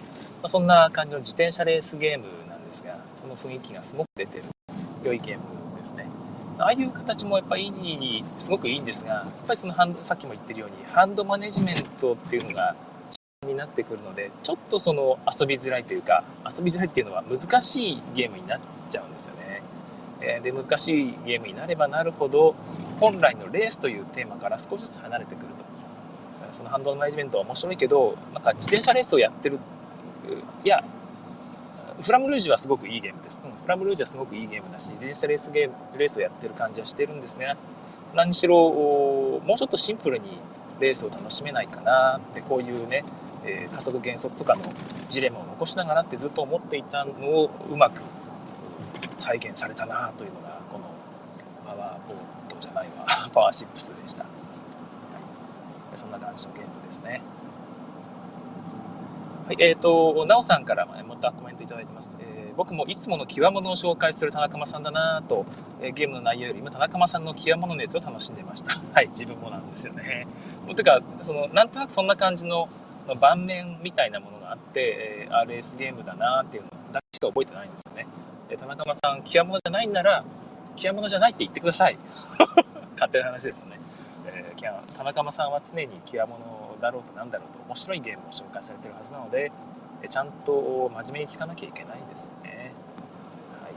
[0.44, 4.44] あ、そんな感じの自転車レースゲームなんですが、その雰囲気がすごく出てる
[5.04, 5.44] 良いゲーム
[5.80, 6.06] ですね。
[6.58, 12.76] ああいう形もやっぱいい、すごくいいんですが、やっぱりそのハンド、さっきも言ってるように、ハンドマネジメントっていうのが
[13.50, 19.62] になってくるので、ちょっとその遊びづらいというか、遊びづらいっていうのは難しいゲームになっちゃうんですよね。
[20.42, 22.56] で、難しいゲームになればなるほど、
[23.00, 25.60] 本来のレースというテーマから少しずつ離れてくると。
[26.52, 29.60] そのハンドルマネジメントは面白いけど、なんか自転車レースをやってる、
[30.64, 30.84] いや、
[32.02, 33.42] フラムルージュはすごくいいゲームです。
[33.46, 37.56] うん、フラムルージュはすごくいいゲームだし、電車レースゲーム、レースをやってる感じはしてるんですが、
[38.16, 40.40] 何しろ、もうちょっとシンプルに
[40.80, 43.04] レースを楽しめないかなって、こういうね、
[43.46, 44.64] えー、加速減速とかの
[45.08, 48.04] ジレンマを残しながらってずっと思っていたのをうまく
[49.16, 50.86] 再現されたなというのがこの
[51.66, 53.06] パワーボートじゃないわ。
[53.34, 54.30] パワーシップスでした、は
[55.94, 57.22] い、そんな感じのゲームですね。
[59.48, 59.58] はい。
[59.60, 65.44] えーと、なおさんからまたコメントいただいてます、えー、僕もいつもの極物を紹介する田中間さんだなと、
[65.82, 68.78] えー、ゲームの内容よりも田中間さんの極物熱を楽しんでました。
[68.94, 69.08] はい。
[69.08, 70.28] 自分もなんですよね。
[70.76, 72.70] てかそのなんとなくそんな感じの
[73.10, 78.08] の盤面みたいなものがあって、えー、RS ゲームだなっていうのだけしか覚えてないんですよね。
[78.48, 80.24] で田中間さん、極物じゃないんなら、
[80.76, 81.98] 極物じゃないって言ってください。
[82.94, 83.80] 勝手な話ですよね。
[84.26, 89.52] えー、田中間さんは常に極物だろうとなんだろうと面白いゲームを紹介されてるはずなので、
[90.02, 92.74] えちゃんと真面目に聞かなきゃいけないですね。
[93.64, 93.74] はい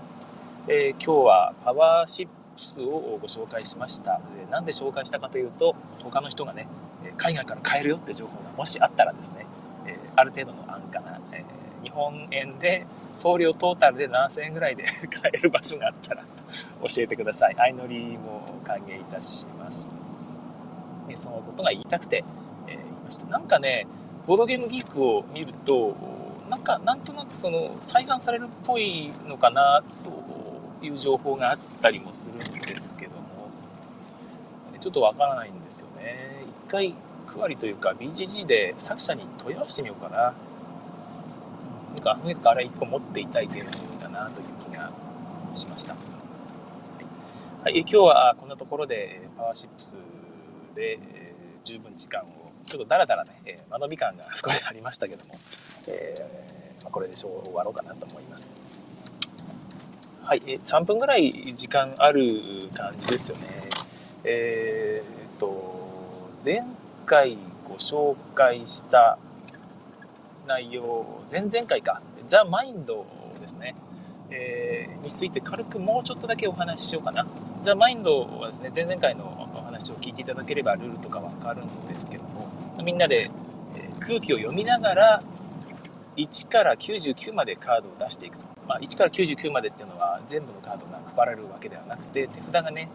[0.69, 4.21] えー、今日はパワーシップスをご紹介しました。
[4.37, 6.67] でなんで紹介したかというと、他の人がね、
[7.17, 9.47] 海外から買えるよって情報がもしあったらですね、
[9.87, 11.45] えある程度の安価な、え
[11.83, 16.23] 日本円で送料トータルで7000円ぐらいで 買える場所があったら
[16.83, 17.55] 教えてください。
[17.57, 19.95] 相乗りも歓迎いたします。
[21.09, 22.25] でそのことが言いたくて、
[22.67, 23.27] えー、言いました。
[23.27, 23.87] なんかね、
[24.27, 25.95] ボードゲームギークを見ると、
[26.49, 33.23] なんかなんとなくその再販されるっぽいのかなという情報があったりもするんですけども、
[34.79, 36.32] ちょっとわからないんですよね。
[36.67, 36.95] 一回
[37.27, 40.35] 区割りというか BGG で作者に問い合わせてみようかな。
[41.93, 43.71] なんか船から1個持っていたいゲーム
[44.01, 44.91] だなという気が
[45.55, 45.95] しました。
[47.63, 49.99] はい、今日はこんなところでパワーシップス
[50.75, 50.99] で、
[51.65, 55.35] 十分時間をちょっとだらだらね、え、間延び感が少しありましたけども、
[55.91, 58.57] えーま、これで終わろうかなと思います。
[60.23, 63.47] はい、え、3分ぐらい時間ある感じですよね。
[64.25, 65.82] えー、っと、
[66.45, 66.65] 前
[67.07, 69.17] 回ご紹介した
[70.45, 73.07] 内容、前々回か、ザ・マインド
[73.41, 73.77] ですね、
[74.29, 77.29] えー、について軽くもうちょっとだけお話ししようかな。
[77.61, 82.51] ザ・マインドはですね、前々回のお話を聞いていただければルールとかわかるんですけども、
[82.83, 83.31] みんなで
[84.01, 85.23] 空気を読みながら、
[86.17, 88.47] 1から99までカードを出していくと。
[88.67, 92.89] まあ、1から99までっていうのは全部のカードが配られるわけではなくて、手札がね、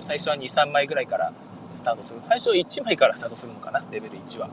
[0.00, 1.32] 最初は2、3枚ぐらいから
[1.78, 2.20] スタートする。
[2.28, 4.48] 最初1枚からスタートするのかな、レベル1は。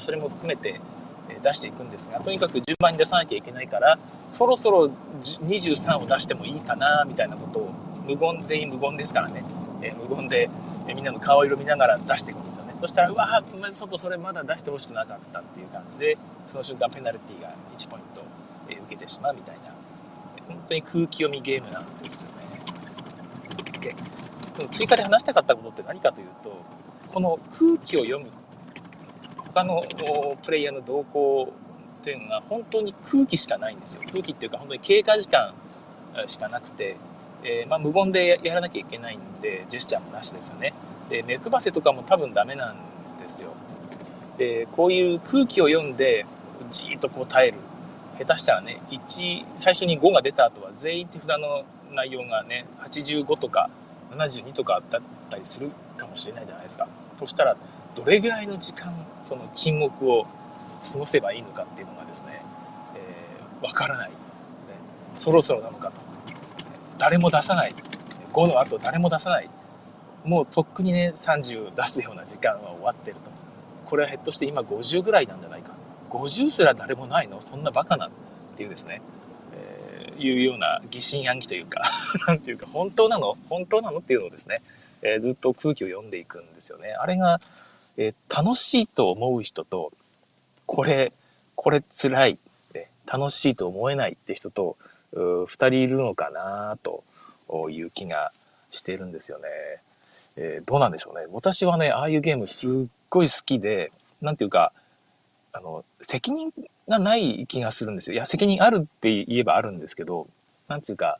[0.00, 0.80] それも含めて
[1.42, 3.98] 出していくんですが、とにかく順番に出さなきゃいけないから、
[4.30, 4.90] そろそろ
[5.22, 7.70] 23を出してもいいかな、みたいなことを、
[8.06, 9.44] 無言、全員無言ですからね、
[9.82, 10.48] え、無言で、
[10.86, 12.74] え、みんなの顔色見ながら出していくんですよね。
[12.80, 18.22] そしたら、うわぁ、ちょっとそれまだ出してほしくなかったっていう感じで、その瞬間ペナルティが1ポイント、
[18.68, 19.72] え、受けてしまうみたいな、
[20.46, 22.34] 本当に空気読みゲームなんですよね。
[24.70, 26.56] 追加で話したかったことって何かというと、
[27.12, 28.26] この空気を読む、
[29.36, 29.82] 他の
[30.42, 31.52] プレイヤーの動向
[32.00, 34.02] っていうのが本当に空気しかないんですよ。
[34.10, 35.54] 空気っていうか本当に経過時間
[36.26, 36.96] しかなくて、
[37.42, 40.72] えー、まあ、無言でやらなきゃいけないんで、ジェスチャーもなしですよね。
[41.10, 42.76] で、目配せとかも多分ダメなん
[43.20, 43.50] ですよ。
[44.38, 46.24] で、こういう空気を読んで、
[46.70, 47.58] じーっとこう耐える。
[48.18, 53.68] 下手したらね、1、最初に5が出た後は全員手札の内容がね、85とか
[54.14, 56.88] 72とかだったりするかもしれないじゃないですか。
[57.18, 57.56] そしたら、
[57.94, 60.26] どれぐらいの時間、その沈黙を
[60.92, 62.42] 過ごせばいいのかっていうのがですね、
[62.96, 64.16] えー、わからない、ね。
[65.14, 65.94] そろそろなのかと。
[66.98, 67.74] 誰も出さない。
[68.32, 69.50] 5の後誰も出さない。
[70.24, 73.30] もうとっくにね、30出すような時間は終わってると。
[73.86, 75.72] これはひょっとして今50ぐらいなんじゃないか。
[76.10, 77.40] 50すら誰もないの？
[77.40, 78.10] そんなバカなっ
[78.56, 79.02] ていうですね。
[80.18, 81.82] いうような疑心暗鬼というか
[82.26, 83.36] なんていうか、本当なの？
[83.48, 83.98] 本当なの？
[83.98, 84.58] っていうのをですね、
[85.02, 86.92] えー、ずっと空気を読んでいくんですよね。
[86.92, 87.40] あれが、
[87.96, 89.92] えー、楽しいと思う人と、
[90.66, 91.12] これ、
[91.54, 92.36] これ辛いっ
[92.72, 94.76] て、楽しいと思えないって人と、
[95.12, 97.04] 二人いるのかなと
[97.70, 98.32] いう気が
[98.70, 99.44] してるんですよね。
[100.38, 101.26] えー、どうなんでしょうね。
[101.30, 104.72] 私はね、ああいうゲームすっごい好きで、なんていうか、
[105.52, 106.52] あの、責任
[106.88, 108.14] がない気がするんですよ。
[108.14, 110.28] いや、責任あるって言えばあるんですけど、
[110.68, 111.18] なんていうか、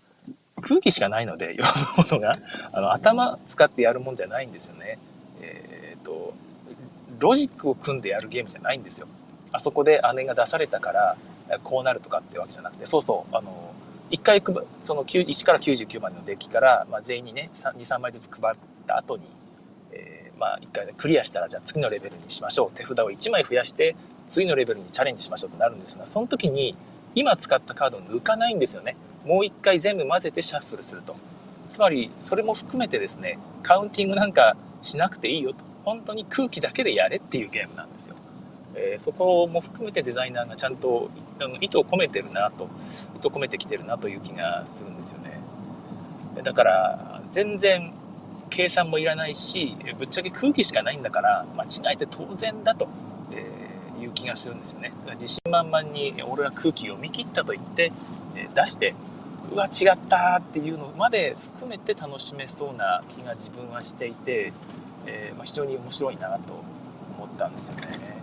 [0.62, 2.36] 空気しかないので、 読むものが、
[2.72, 4.98] あの、頭使ってやるもんじゃないんですよね。
[5.40, 6.34] えっ、ー、と、
[7.18, 9.08] ロジックを組んでやるゲームじゃないんですよ。
[9.52, 11.16] あそこで姉が出されたから、
[11.62, 13.74] こうなるとかってわけじゃなくて、そうそう、あの、
[14.10, 14.42] 1回
[14.82, 19.24] その1から99までのデッキから、まあ、全員にね23枚ずつ配った後に、
[19.92, 26.74] えー、まあ1回クリアしたらじゃあ次のレベルにしましょう手札を1枚増やして次のレベルにチャレンジしましょうとなるんですがその時に
[27.14, 28.96] 今使ったカードを抜かないんですよね。
[29.24, 31.14] もう1回全部混ぜてシャッフルすると。
[31.68, 35.58] つまりそれも含めてですねカウンティングなんかしなくていいよと。
[35.84, 38.16] 本当に空気だけでやれっていうゲームなんですよ。
[38.74, 41.08] えー、そこも含めてデザイナーがちゃんと
[41.60, 42.68] 意図を込めてるなと。
[43.16, 45.40] 意図を込めてきてるなという気がするんですよね。
[46.42, 47.92] だから全然
[48.50, 52.88] 計算もいらないしぶっちゃけ空気しかないんだから間違えて当然だと、
[54.04, 54.92] いう気がするんですよね。
[55.12, 57.92] 自信満々に俺は空気を見切ったと言って、
[58.54, 58.94] 出して
[59.52, 64.52] うわ違ったっていうのまで含めて楽しめそうな気が自分はしていて、
[65.06, 66.54] えー、まあ、非常に面白いなと
[67.16, 68.22] 思ったんですよね。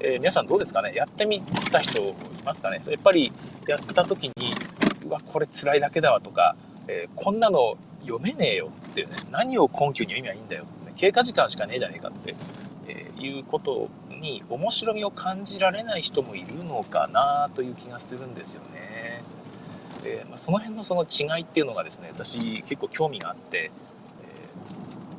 [0.00, 0.94] えー、皆さんどうですかね？
[0.94, 2.80] やってみた人いますかね？
[2.84, 3.32] やっぱり
[3.68, 4.54] やった時に
[5.06, 6.56] うわこれ辛いだけだわとか、
[6.88, 12.34] えー、こんなの読めねえよっていうね何を根拠に読みはいいんだよって、ね、経過時間しかねえじゃねえかって、
[12.90, 19.22] えー、いうことに面白みを感じられない人もいるのかなという気がするんですよね。
[20.04, 23.70] えまあ、その辺のその違いっていうのがですね私結構興味があって、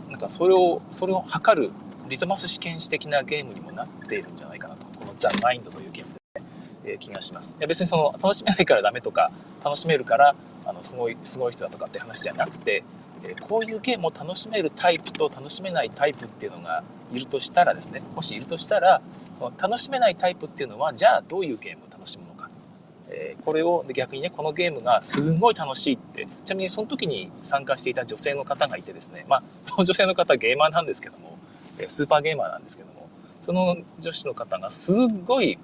[0.08, 1.72] えなんかそれをそれを測る
[2.10, 6.48] リトマス試験紙的なゲームにもなっているんじゃないかなとこのザ・マインドというゲームで、ね、
[6.84, 9.32] えー、気がしますいや別にその楽しめないからダメとか
[9.64, 12.84] 楽しめるからあのすごいすごい人だとかって話じゃなくて、
[13.24, 19.02] えー、こういうゲームを楽しめるタイプと楽しめないタイプっていうのがいるとしたらですねもしいるとしたら
[19.60, 22.50] 楽しめないタイプっていうのはじゃあどういうゲームを楽しむのか
[23.10, 29.44] えこれを逆にねこのゲームがすんごい楽しいってちなみにその時に参加していた女性の方がいてですねまあ
[29.84, 31.32] 女性の方はゲーマーなんですけども
[31.90, 33.10] スーパーゲーマーなんですけども、
[33.42, 35.58] その女子の方がすごい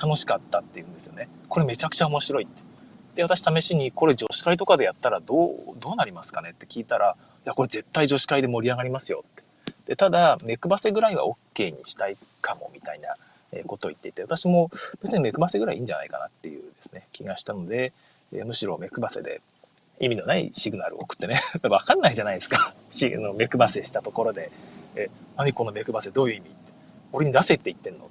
[0.00, 1.28] 楽しかったって言うんですよね。
[1.48, 2.62] これめちゃくちゃ面白いって。
[3.16, 9.42] で、私試しにこれ女子会とかでやったらどう、どうなりますかねって聞いたら、いや、これ絶対女子会で盛り上がりますよって。
[9.90, 13.16] で、ただ、目配せぐらいは OK にしたいかもみたいな
[13.66, 14.70] ことを言っていて、私も
[15.02, 17.92] 別に目配せぐらいいいんじゃないかなっていうですね、気がしたので、
[18.30, 19.40] むしろ目配せで
[19.98, 22.72] 意味のないシグナルを送ってね、 わかんないじゃないですか。
[23.36, 24.52] 目配せしたところで、
[24.94, 26.50] え、何この目配せどういう意味？
[27.12, 28.08] 俺に出せって言ってんの？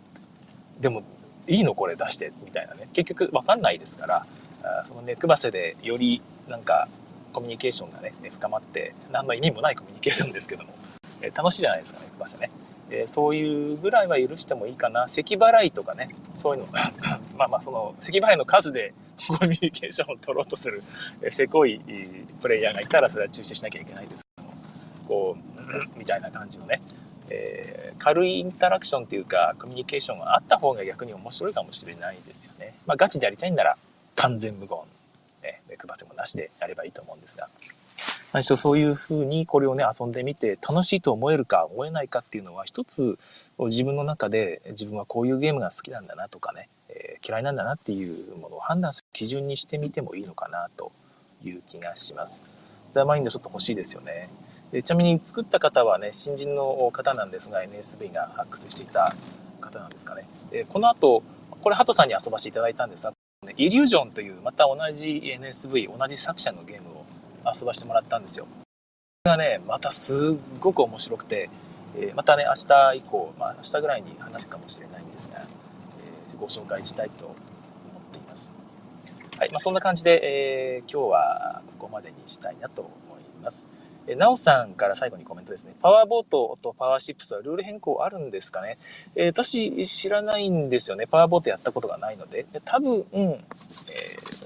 [0.81, 1.01] でも、
[1.47, 2.89] いいのこれ出してみたいなね。
[2.91, 4.25] 結局わかんないですから、
[4.63, 6.89] あその目配せでよりなんか
[7.31, 10.73] コミュニケーションがね、深まって、何の意味もないコミュニケーションですけども、
[11.21, 12.49] え楽しいじゃないですか、目配せね。
[12.91, 15.07] えそういうぐらいは許してもいいかな。
[15.07, 16.67] 咳払いとかね、そういうの、
[17.37, 18.93] まあまあその、咳払いの数で
[19.27, 20.83] コミュニケーションを取ろうとする、
[21.21, 21.79] えせこい
[22.41, 24.53] プレイヤーがいたらそれは中止しなきゃいけないですけども、
[25.07, 26.81] こう、みたいな感じのね、
[27.29, 32.73] えー、軽いインタラクションっていうかコミュニケーションがあった方が逆に面白いかもしれないですよね。
[32.85, 33.77] まあ、ガチでやりたいんなら
[34.15, 34.77] 完全無言、
[35.43, 37.47] ね、目配せもなしでやればいいと思うんですが。
[38.31, 43.15] 最初そういうふうにこれをね遊んでみて楽しいと思えるか思えないかっていうのは一つ
[43.57, 50.91] 自分の中で自分はこういうゲームが好きなんだなとかね、えー、嫌いなんだなっていうものを判断する基準にしてみてもいいのかなと
[51.43, 52.51] いう気がします。
[52.91, 54.29] ザ・マインドちょっと欲しいですよね。
[54.71, 59.15] でちなみに作った方はね新人の方なんですが NSV が発掘していた
[59.59, 61.23] 方なんですかねでこの後
[61.61, 63.13] これハトさんに遊ばせていただいたんですが
[63.57, 66.98] イリュージョンというまた同じ NSV 同じ作者のゲームを
[67.45, 68.49] 遊ばしてもらったんですよこ
[69.25, 71.49] れがねまたすっごく面白くて、
[71.97, 77.37] えまたね明日以降、まあ、明日ぐらいに話すかもしれないんですが、えご紹介したいと思っ
[78.11, 78.55] ています
[79.37, 83.69] はいまあ、そんな感じで、えー、今日はここまでにしたいなと思います
[84.09, 85.75] えなおさんから最後にコメントですね。
[85.81, 88.79] パワーボートとパワーシップスはルール変更あるんですかね、
[89.15, 91.05] えー、私知らないんですよね。
[91.05, 92.45] パワーボートやったことがないので。
[92.51, 93.43] で多分、うん、え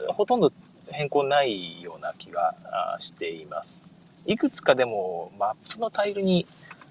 [0.09, 0.51] ー、ほとんど
[0.93, 2.55] 変更ないような気が
[2.99, 3.83] しています。
[4.25, 6.47] いくつかでもマップのタイルに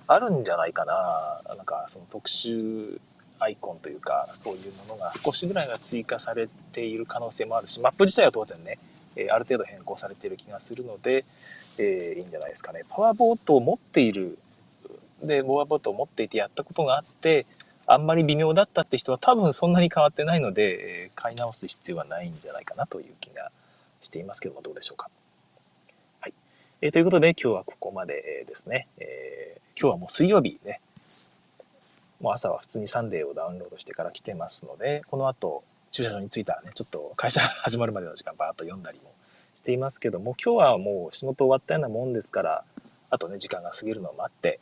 [0.06, 1.40] あるんじゃないかな。
[1.56, 3.00] なんかその特殊
[3.38, 8.78] アイコンというか、そういうものが少しぐらいが追加されている可能性もあるし、マップ自体は当然ね、
[9.16, 11.24] えある程度変更されている気がするので、
[11.78, 12.82] えー、いいんじゃないですかね。
[12.88, 14.38] パワーボートを持っている、
[15.22, 17.46] で、パワーボートを持っていてやったことがあって、
[17.86, 23.50] あんまり微妙だったって人は多分そんなに変わってないので、え、買い直す必要はないんじゃないかなという気が
[24.02, 25.08] していますけども、どうでしょうか。
[26.20, 26.34] はい。
[26.82, 28.88] えー、ということで今日はここまでですね。
[28.98, 30.80] えー、今日はもう水曜日ね。
[32.20, 39.12] もう朝は普通にサンデーをダウンロードしてから来てますので、この後駐車場に着いたらね、ちょっと会社始まるまでの時間バーッと読んだりも
[39.54, 42.64] していますけども、今日はもう仕事終わったようなもんですから、
[43.10, 44.60] あとね、時間が過ぎるのを待って、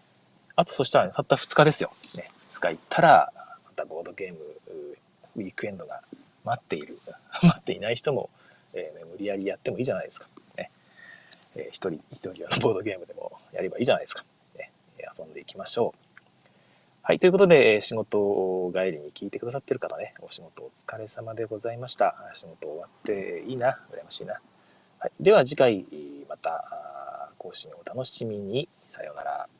[0.57, 1.91] あとそしたらね、たった2日ですよ。
[2.16, 3.32] ね、2日行ったら、
[3.64, 4.38] またボードゲーム
[5.36, 6.03] ウィークエンドが
[6.45, 6.99] 待っている。
[7.43, 8.30] 待っていない人も、
[8.74, 10.28] えー、無理やりやってもいいじゃないですか。
[10.56, 10.70] ね。
[11.56, 14.24] えー、一人一人はボードゲームでもやればいいじゃないですか。
[14.56, 14.70] ね、
[15.18, 16.10] 遊んでいきましょう。
[17.02, 22.14] はい、ということで、仕事帰りに聞いてくださってる方ね、お仕事お疲れ様でございました。
[22.34, 24.40] 仕事終わっていいな、羨ましいな。
[24.98, 25.86] はい、では次回、
[26.28, 28.68] また更新をお楽しみに。
[28.86, 29.59] さようなら。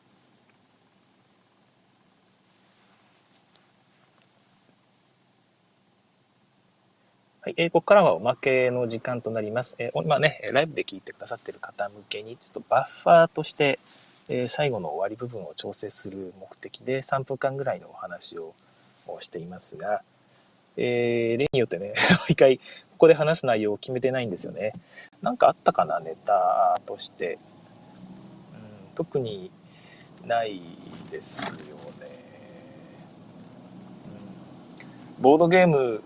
[7.43, 9.75] はい、えー、ここからはおまけの時間となります。
[9.79, 13.79] えー、今ね、ライブで聞いてくださっている方向けに、ちょっとバッファーとして、
[14.29, 18.53] えー、最後の終わり部分を調整する目的で3分間ぐらいのお話を
[19.21, 20.03] していますが、
[20.77, 21.95] えー、例によってね、
[22.29, 22.63] 一回こ
[22.99, 24.75] こで話す内容を決めてないんですよね。
[25.23, 27.39] なんかあったかな、ネタとして。
[28.53, 29.51] うん、特に
[30.27, 30.61] ない
[31.11, 31.63] ですよね。
[35.17, 36.03] うん、ボードゲーム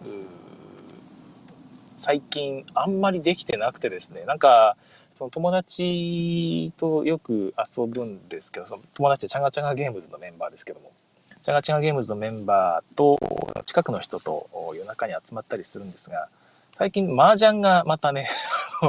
[2.05, 4.77] 最近あんまりできてなくてですね、なんか、
[5.17, 10.93] その友達とよく遊ぶんですけど、その友達ってチャガチャガゲームズのメンバーですけども、
[11.41, 13.19] チャガチャガゲームズのメンバーと
[13.65, 16.29] 近くの人と夜中に集まったりするんですが、
[16.77, 18.29] 最近麻雀がまたね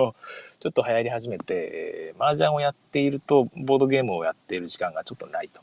[0.60, 5.62] ちょっと流行り始めて、麻雀をやっていると、ボードゲームをやっている時間がちょっとないと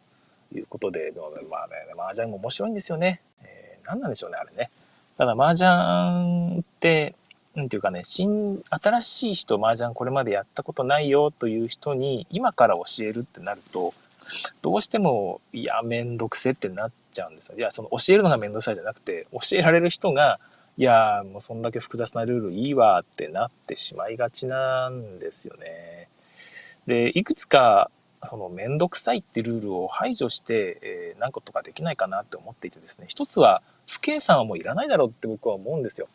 [0.57, 1.13] いうことで、
[1.51, 3.21] まあね、麻雀も面白いんですよね。
[3.47, 4.71] えー、何なんでしょうね、あれね。
[5.19, 7.15] ただ麻雀って、
[7.55, 13.93] なんていうかね、新、新しい人、麻雀これまでやったことないよという人に、今から教えるってなると、
[14.63, 17.59] どうしても、いや、めんどくせってなっちゃうんですよ。
[17.59, 20.41] いや、その教えるのがめんどくさいじゃなくて、教えられる人が、
[20.79, 26.09] いや、もうそんだけ複雑なルールいいわってなってしまいがちなんですよね。
[26.87, 27.91] で、いくつか、
[28.25, 36.09] そのめんどくさいってルールを排除して、えー、何個とかできないかなって思っていてですね、一つは、不計算はもういらないだろうって僕は思うんですよ。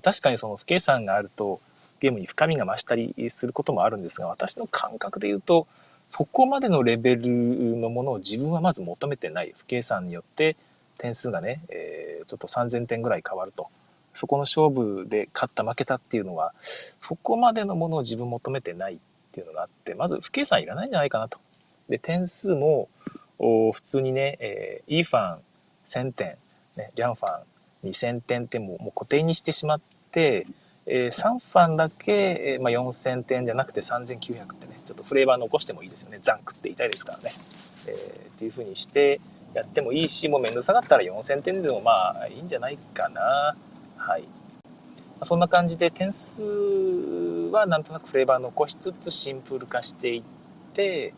[0.00, 1.60] 確かにその不計算があると
[2.00, 5.66] ゲームに深みが増したりすることもあるんですが私の感覚で言うと
[6.08, 7.28] そこまでのレベル
[7.76, 10.56] のものを自分はまず求めてない不計算によって
[10.98, 13.68] 点数がね、えー、ちょっと3000点ぐらい変わると
[14.12, 16.52] そこの勝負で勝った負けたっていうのは
[16.98, 18.98] そこまでのものを自分求めてないっ
[19.32, 21.38] ていうのがあってまず不計算いらないんじゃないかなと。
[21.88, 22.88] で点数も
[23.38, 25.40] 普通にね、えー、イーファン
[25.86, 26.36] 1000点、
[26.76, 27.42] ね、リャンファン
[27.84, 29.80] 2000点ってもうもう固定にしてしまっ
[30.10, 30.46] て、
[30.86, 36.18] えー、3ファンだけ、えーまあ、4000点じゃなくて3900ってねちょっとフレーバー残してもいいですよね。
[36.22, 37.30] ザンクって痛いですからね、
[37.86, 39.20] えー、っていう風にして
[39.54, 43.56] やってもいいしもう面倒下がったら4000点でもまあいいんじゃないかな。
[43.96, 44.24] はい。
[45.24, 46.42] そんな感じで点数
[47.52, 50.22] はなんとなくフレーバー残しつつシンプル化していっ
[50.74, 51.14] て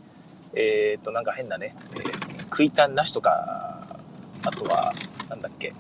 [0.55, 3.99] えっ、ー、となんか変なね、えー、食いたんなしとか
[4.43, 4.93] あとは
[5.31, 5.73] なんだっけ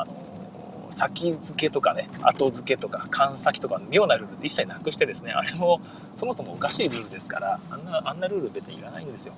[0.00, 0.12] あの
[0.90, 5.80] 先付けとかね後付けとか勘先とか妙なルール一切なくしてですねあれも
[6.16, 9.34] そもそもおかしいルールですからあんなあんなルール別にいらないんですよ。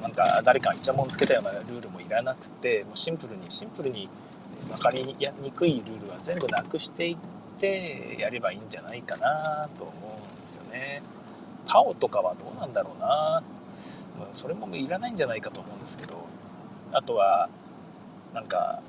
[0.00, 4.08] なんか誰かイチャモンつけたようなルールもいらなくてもうシンプルにシンプルに
[4.68, 5.14] 分かりに
[5.52, 7.16] くいルールは全部なくしていっ
[7.58, 9.92] てやればいいんじゃないかなと思
[10.36, 11.02] うんですよね。
[11.66, 13.42] パオとかはどうなんだろうな。
[14.32, 16.24] それもいらないんじゃないかと思うんですけど。
[16.92, 17.48] あとは
[18.32, 18.80] なんか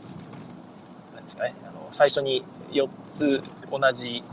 [1.26, 1.54] ですかね。
[1.64, 4.24] あの最初に4つ同じ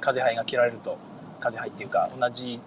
[0.00, 0.98] 風牌が切られると
[1.40, 2.60] 風牌っていうか同じ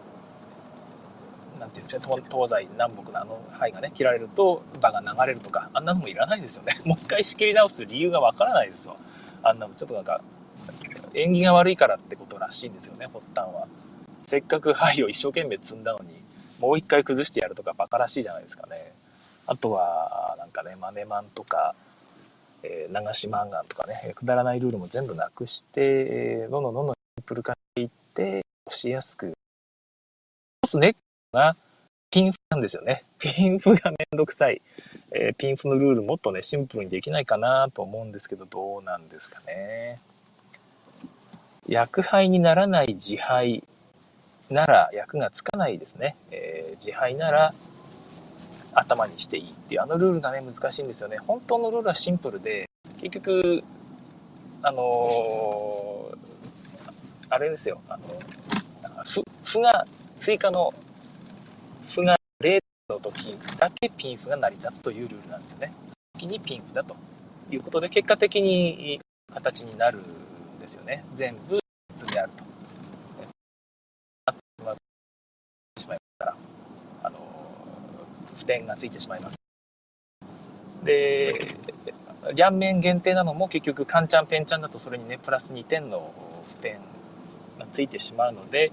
[1.59, 6.79] なんていうんですか東西南北のあの牌がね切られると場が流れるとかあんなのもいらないですよね。
[6.85, 8.97] もう一回仕切り直す理由がわからないですよ。
[9.43, 10.21] あんなのちょっとなんか
[11.13, 13.67] 縁起が悪いからってことらしいんですよね発端は。
[14.23, 16.23] せっかく牌を一生懸命積んだのに
[16.59, 18.93] もう一回崩してやるとかバカらしいじゃないですかね。
[19.47, 21.75] あとはなんかねマネマンとか
[22.63, 29.33] えー、流し漫画とかね、くだらないルールも全部なくして、えー、どんどんどんどんシンプル化していって、押しやすく。
[30.65, 30.97] 一つネック
[31.33, 31.55] が
[32.11, 33.03] ピンフなんですよね。
[33.19, 34.61] ピンフがめんどくさい。
[35.15, 39.99] えー、ピンフのルールもっとね、シンプルにできないかなと思うんですけど、どうなんですかね。
[41.67, 43.63] 薬杯にならない自杯
[44.49, 46.15] なら役がつかないですね。
[46.31, 47.53] えー、自杯なら
[48.73, 52.65] 頭にしていいっていうあのルールがね難しいんですよね本当のルールはシンプルで
[53.01, 53.63] 結局
[54.61, 58.03] あのー、あれですよあの
[59.51, 60.71] 歩が、追加の
[61.87, 62.59] 歩が0
[62.89, 65.73] の時だけピンフが成り立つというルールなんですよね。
[66.13, 66.95] 時にピンフだと
[67.49, 69.01] いうことで、結果的に
[69.33, 71.03] 形になるんですよね。
[71.15, 71.59] 全部
[71.95, 72.43] 積みあると。
[75.79, 76.35] しまいますから、
[77.03, 77.17] あの、
[78.39, 79.37] 付点がついてしまいます。
[80.83, 81.55] で、
[82.33, 86.13] 両面限定なのも結局カンチャンペンチャンだとそれにねプラス2点の
[86.47, 86.77] 付点
[87.57, 88.71] がついてしまうので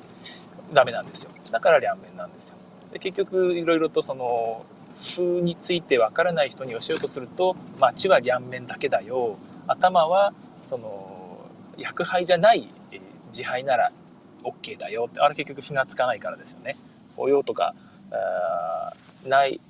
[0.72, 2.58] ダメなんですよだから両面なんですよ
[2.92, 4.64] で結局いろいろとその
[5.00, 9.36] 風についてわからない人に教えようとすると街は両面だけだよ
[9.66, 10.32] 頭は
[10.64, 12.68] その薬杯じゃない
[13.28, 13.92] 自杯なら
[14.42, 16.76] OK だよってあれ結局火がつかないからですよね
[17.16, 17.74] およとか
[18.12, 18.92] あ
[19.28, 19.60] ない、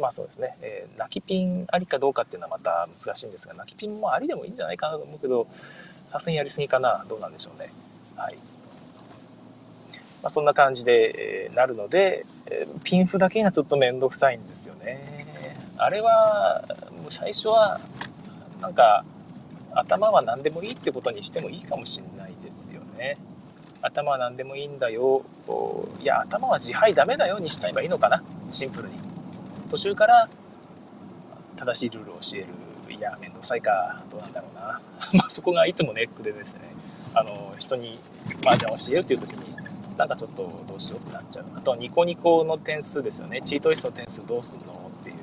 [0.00, 7.72] まあそうですね、えー、泣きピンありかどうかっていうのはまた難しいんですが、泣きピンもありでもいいんじゃないかなと思うけど、さすがにやりすぎかな、どうなんでしょうね。
[8.16, 8.36] はい。
[10.22, 15.56] まあ、そんな感じで、えー、なるので、えー、ピンフだけがちょっとめんどくさいんですよね。
[15.78, 17.80] あれは、もう最初は、
[18.60, 19.04] なんか、
[19.74, 23.18] 頭は何でもいいってことにしてもいいかもしれないですよね。
[23.86, 25.22] 頭は何でもいいんだよ。
[26.00, 28.22] いや頭は自敗ダメだよにしちゃえばいいのかな。
[28.50, 28.94] シンプルに。
[29.68, 30.28] 途中から
[31.56, 32.46] 正しいルールを教える
[32.92, 34.02] いや面倒くさいか。
[34.10, 34.80] どうなんだろうな。
[35.14, 36.82] まそこがいつもネックでですね。
[37.14, 37.98] あの人に
[38.44, 39.56] 麻雀を教えるっていう時に
[39.96, 41.44] なんかちょっとどうしようってなっちゃう。
[41.56, 43.40] あとニコニコの点数ですよね。
[43.42, 45.16] チートイストの点数どうすんのっていう。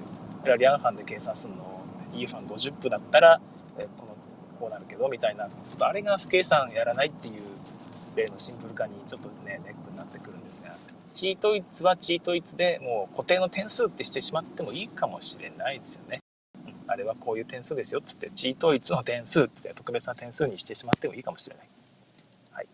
[0.43, 1.82] あれはリャンファンで計算すんの。
[2.14, 3.41] いいファン50分だったら
[3.97, 4.16] この
[4.59, 5.45] こうなるけどみたいな。
[5.45, 7.43] ちょっとあれが不計算やらないっていう
[8.16, 10.76] 例のシンプル化にちょっとねネックになってくるんですが
[11.14, 16.20] チートイツはチートイツでもう固定の点数ってしてしまってもいいかもしれないですよね。
[16.88, 21.68] あれはこういう点数ですよっつってチートイツの点数っつって特別な点数にしてしまってもいいかもしれない。
[22.51, 22.68] はい。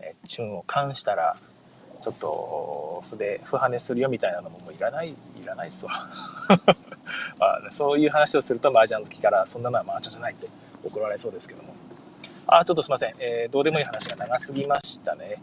[0.00, 1.36] えチューンを関したら
[2.00, 6.08] ちょっと筆不跳ねするよみたいなのももういらないいらないっすわ。
[7.38, 10.48] まあ、そういう話をすると麻雀好きからそんなのは麻雀じゃないって
[10.84, 11.74] 怒られそうですけども。
[12.46, 13.14] あ、ちょっとすいません。
[13.18, 15.36] えー、どうでもいい話が長すぎましたね。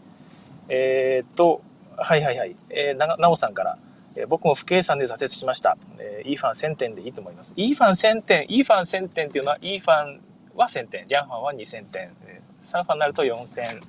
[0.68, 1.62] えー、っと、
[1.96, 2.56] はいはいはい。
[2.70, 3.78] えー、な、おさんから、
[4.16, 5.76] えー、僕も不計算で挫折しました。
[5.98, 7.52] えー、イーファン1000点でいいと思います。
[7.56, 10.20] イーファン1000点、イーファン1000点っていうのは、イーファン
[10.54, 13.82] は1000点、リャンファンは2000点、え、サンファンになると4000、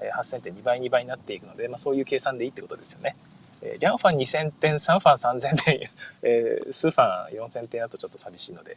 [0.00, 3.16] えー、8000点、2倍2倍になっていくので、まあそういう計算でいいってことですよね。
[3.62, 5.90] え、リャンファン2000点、サンファン3000点、
[6.22, 8.76] えー、スーファン4000点だとちょっと寂しいので、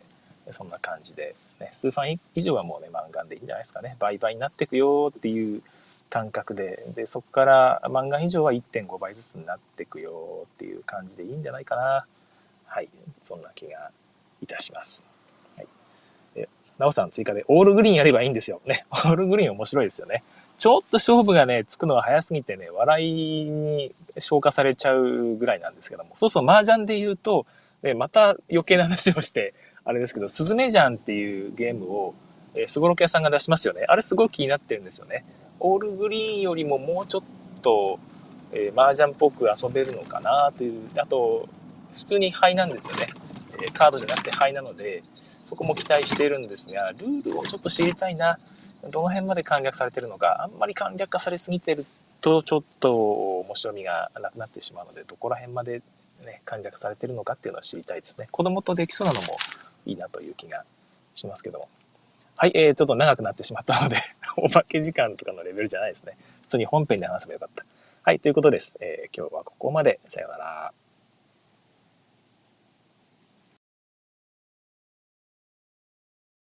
[0.54, 3.96] そんな感じで、ね、数ファン以上はもうね、漫画でいいんじゃないですかね。
[4.00, 5.62] 倍々になっていくよっていう
[6.10, 12.06] 感覚で、で、そこから漫画以上は1.5倍ずつになっていくよっていう感じでいいんじゃないかな。
[12.66, 12.90] はい。
[13.24, 13.92] そんな気が
[14.42, 15.06] いたします。
[15.58, 15.68] はい。
[16.36, 18.62] で、なおさん追加で、オールグリーンやればいいんですよ。
[18.66, 18.86] ね。
[18.92, 20.24] オールグリーン面白いですよね。
[20.58, 26.12] ちょっと勝負がね、つくのが早すぎてね、笑いに消化されちゃうぐらいなんですけども。
[26.16, 27.46] そうそう、麻雀で言うと、
[27.96, 29.54] また余計な話をして、
[29.88, 32.14] あれですけど、スズメジャンっていうゲームを、
[32.54, 33.86] えー、スゴロク屋さんが出しますよね。
[33.88, 35.24] あれすごい気になってるんですよね。
[35.62, 37.24] オールグリーンよりももうちょっ
[37.62, 37.98] と、
[38.52, 40.90] えー、麻雀っぽく遊べるのかなという。
[40.98, 41.48] あと、
[41.94, 43.14] 普通に灰なんですよね。
[43.64, 45.04] え、カードじゃなくて灰なので、
[45.48, 48.40] そこも期待しているんですが、ルールをちょっと知りたいな。
[48.92, 51.86] どの辺まで簡略されてるのか、あんまり簡略化されすぎてる
[52.20, 55.82] と、ちょっと面白みがなくなってしまうので、どこら辺まで
[56.26, 58.28] ね、簡略されてるのかっていうのは知りたいですね。
[58.32, 59.38] 子供とできそうなのも
[59.88, 60.64] いいなという気が
[61.14, 61.70] しますけども。
[62.36, 63.96] はい、えー、ちょっと長くなってしまったので
[64.38, 66.16] おまけ時間とかのレベルじゃないですね。
[66.44, 67.66] 普通に本編で話せばよかった。
[68.04, 68.78] はい、ということです。
[68.80, 70.00] えー、今日はここまで。
[70.08, 70.74] さようなら。